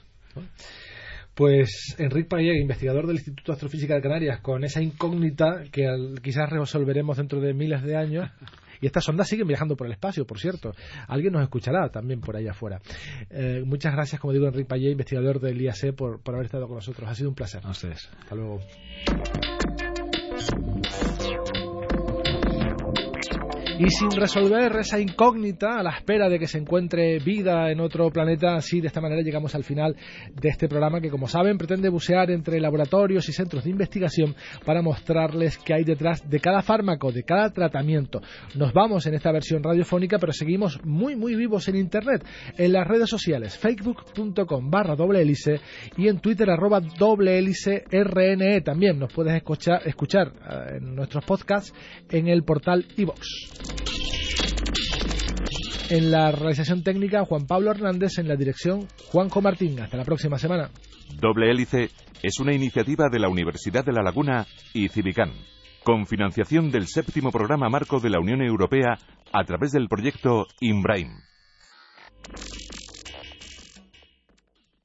Pues 1.35 1.97
Enrique 1.99 2.29
Payet, 2.29 2.61
investigador 2.61 3.07
del 3.07 3.17
Instituto 3.17 3.53
de 3.53 3.55
Astrofísica 3.55 3.95
de 3.95 4.03
Canarias, 4.03 4.41
con 4.41 4.63
esa 4.63 4.83
incógnita 4.83 5.65
que 5.73 5.87
quizás 6.23 6.51
resolveremos 6.51 7.17
dentro 7.17 7.41
de 7.41 7.55
miles 7.55 7.83
de 7.83 7.97
años 7.97 8.31
Y 8.81 8.87
estas 8.87 9.05
sondas 9.05 9.29
siguen 9.29 9.47
viajando 9.47 9.77
por 9.77 9.87
el 9.87 9.93
espacio, 9.93 10.27
por 10.27 10.39
cierto. 10.39 10.73
Alguien 11.09 11.33
nos 11.33 11.43
escuchará 11.43 11.91
también 11.91 12.21
por 12.21 12.37
allá 12.37 12.53
afuera. 12.53 12.81
Eh, 13.31 13.63
muchas 13.65 13.93
gracias, 13.93 14.21
como 14.21 14.33
digo, 14.33 14.47
Enrique 14.47 14.67
Payet, 14.69 14.93
investigador 14.93 15.41
del 15.41 15.61
IAC, 15.61 15.95
por, 15.95 16.21
por 16.21 16.35
haber 16.35 16.47
estado 16.47 16.67
con 16.67 16.77
nosotros. 16.77 17.09
Ha 17.09 17.15
sido 17.15 17.29
un 17.29 17.35
placer. 17.35 17.61
A 17.65 17.71
ustedes. 17.71 18.09
Hasta 18.21 18.35
luego. 18.35 18.61
Y 23.81 23.89
sin 23.89 24.11
resolver 24.11 24.77
esa 24.77 25.01
incógnita, 25.01 25.79
a 25.79 25.83
la 25.83 25.93
espera 25.93 26.29
de 26.29 26.39
que 26.39 26.47
se 26.47 26.59
encuentre 26.59 27.19
vida 27.19 27.71
en 27.71 27.81
otro 27.81 28.11
planeta, 28.11 28.57
así 28.57 28.79
de 28.79 28.89
esta 28.89 29.01
manera 29.01 29.23
llegamos 29.23 29.55
al 29.55 29.65
final 29.65 29.97
de 30.39 30.51
este 30.51 30.69
programa 30.69 31.01
que, 31.01 31.09
como 31.09 31.27
saben, 31.27 31.57
pretende 31.57 31.89
bucear 31.89 32.31
entre 32.31 32.61
laboratorios 32.61 33.27
y 33.31 33.33
centros 33.33 33.65
de 33.65 33.71
investigación 33.71 34.37
para 34.67 34.83
mostrarles 34.83 35.57
qué 35.57 35.73
hay 35.73 35.85
detrás 35.85 36.29
de 36.29 36.41
cada 36.41 36.61
fármaco, 36.61 37.11
de 37.11 37.23
cada 37.23 37.49
tratamiento. 37.55 38.21
Nos 38.55 38.75
vamos 38.75 39.07
en 39.07 39.15
esta 39.15 39.33
versión 39.33 39.63
radiofónica, 39.63 40.19
pero 40.19 40.35
seguimos 40.35 40.79
muy, 40.85 41.17
muy 41.17 41.35
vivos 41.35 41.67
en 41.69 41.77
Internet, 41.77 42.23
en 42.59 42.75
las 42.75 42.87
redes 42.87 43.09
sociales, 43.09 43.57
facebook.com 43.57 44.71
barra 44.71 44.95
doble 44.95 45.23
hélice 45.23 45.59
y 45.97 46.09
en 46.09 46.21
Twitter 46.21 46.51
arroba 46.51 46.81
doble 46.81 47.39
hélice 47.39 47.85
RNE. 47.91 48.61
También 48.61 48.99
nos 48.99 49.11
puedes 49.11 49.35
escuchar, 49.35 49.81
escuchar 49.89 50.29
eh, 50.29 50.77
en 50.77 50.95
nuestros 50.95 51.25
podcasts 51.25 51.73
en 52.11 52.29
el 52.29 52.43
portal 52.43 52.85
iVox. 52.99 53.70
En 55.91 56.13
la 56.13 56.31
realización 56.31 56.85
técnica, 56.85 57.25
Juan 57.25 57.47
Pablo 57.47 57.73
Hernández. 57.73 58.19
En 58.19 58.29
la 58.29 58.37
dirección, 58.37 58.87
Juanjo 59.11 59.43
Martín. 59.43 59.81
Hasta 59.81 59.97
la 59.97 60.05
próxima 60.05 60.39
semana. 60.39 60.71
Doble 61.21 61.51
Hélice 61.51 61.91
es 62.23 62.39
una 62.39 62.55
iniciativa 62.55 63.09
de 63.11 63.19
la 63.19 63.29
Universidad 63.29 63.85
de 63.85 63.93
La 63.93 64.03
Laguna 64.03 64.47
y 64.73 64.89
Civicán, 64.89 65.33
con 65.83 66.07
financiación 66.07 66.71
del 66.71 66.87
séptimo 66.87 67.33
programa 67.33 67.69
marco 67.69 67.99
de 67.99 68.11
la 68.11 68.21
Unión 68.21 68.41
Europea 68.41 68.99
a 69.33 69.45
través 69.45 69.73
del 69.73 69.89
proyecto 69.89 70.47
IMBRAIM. 70.61 71.09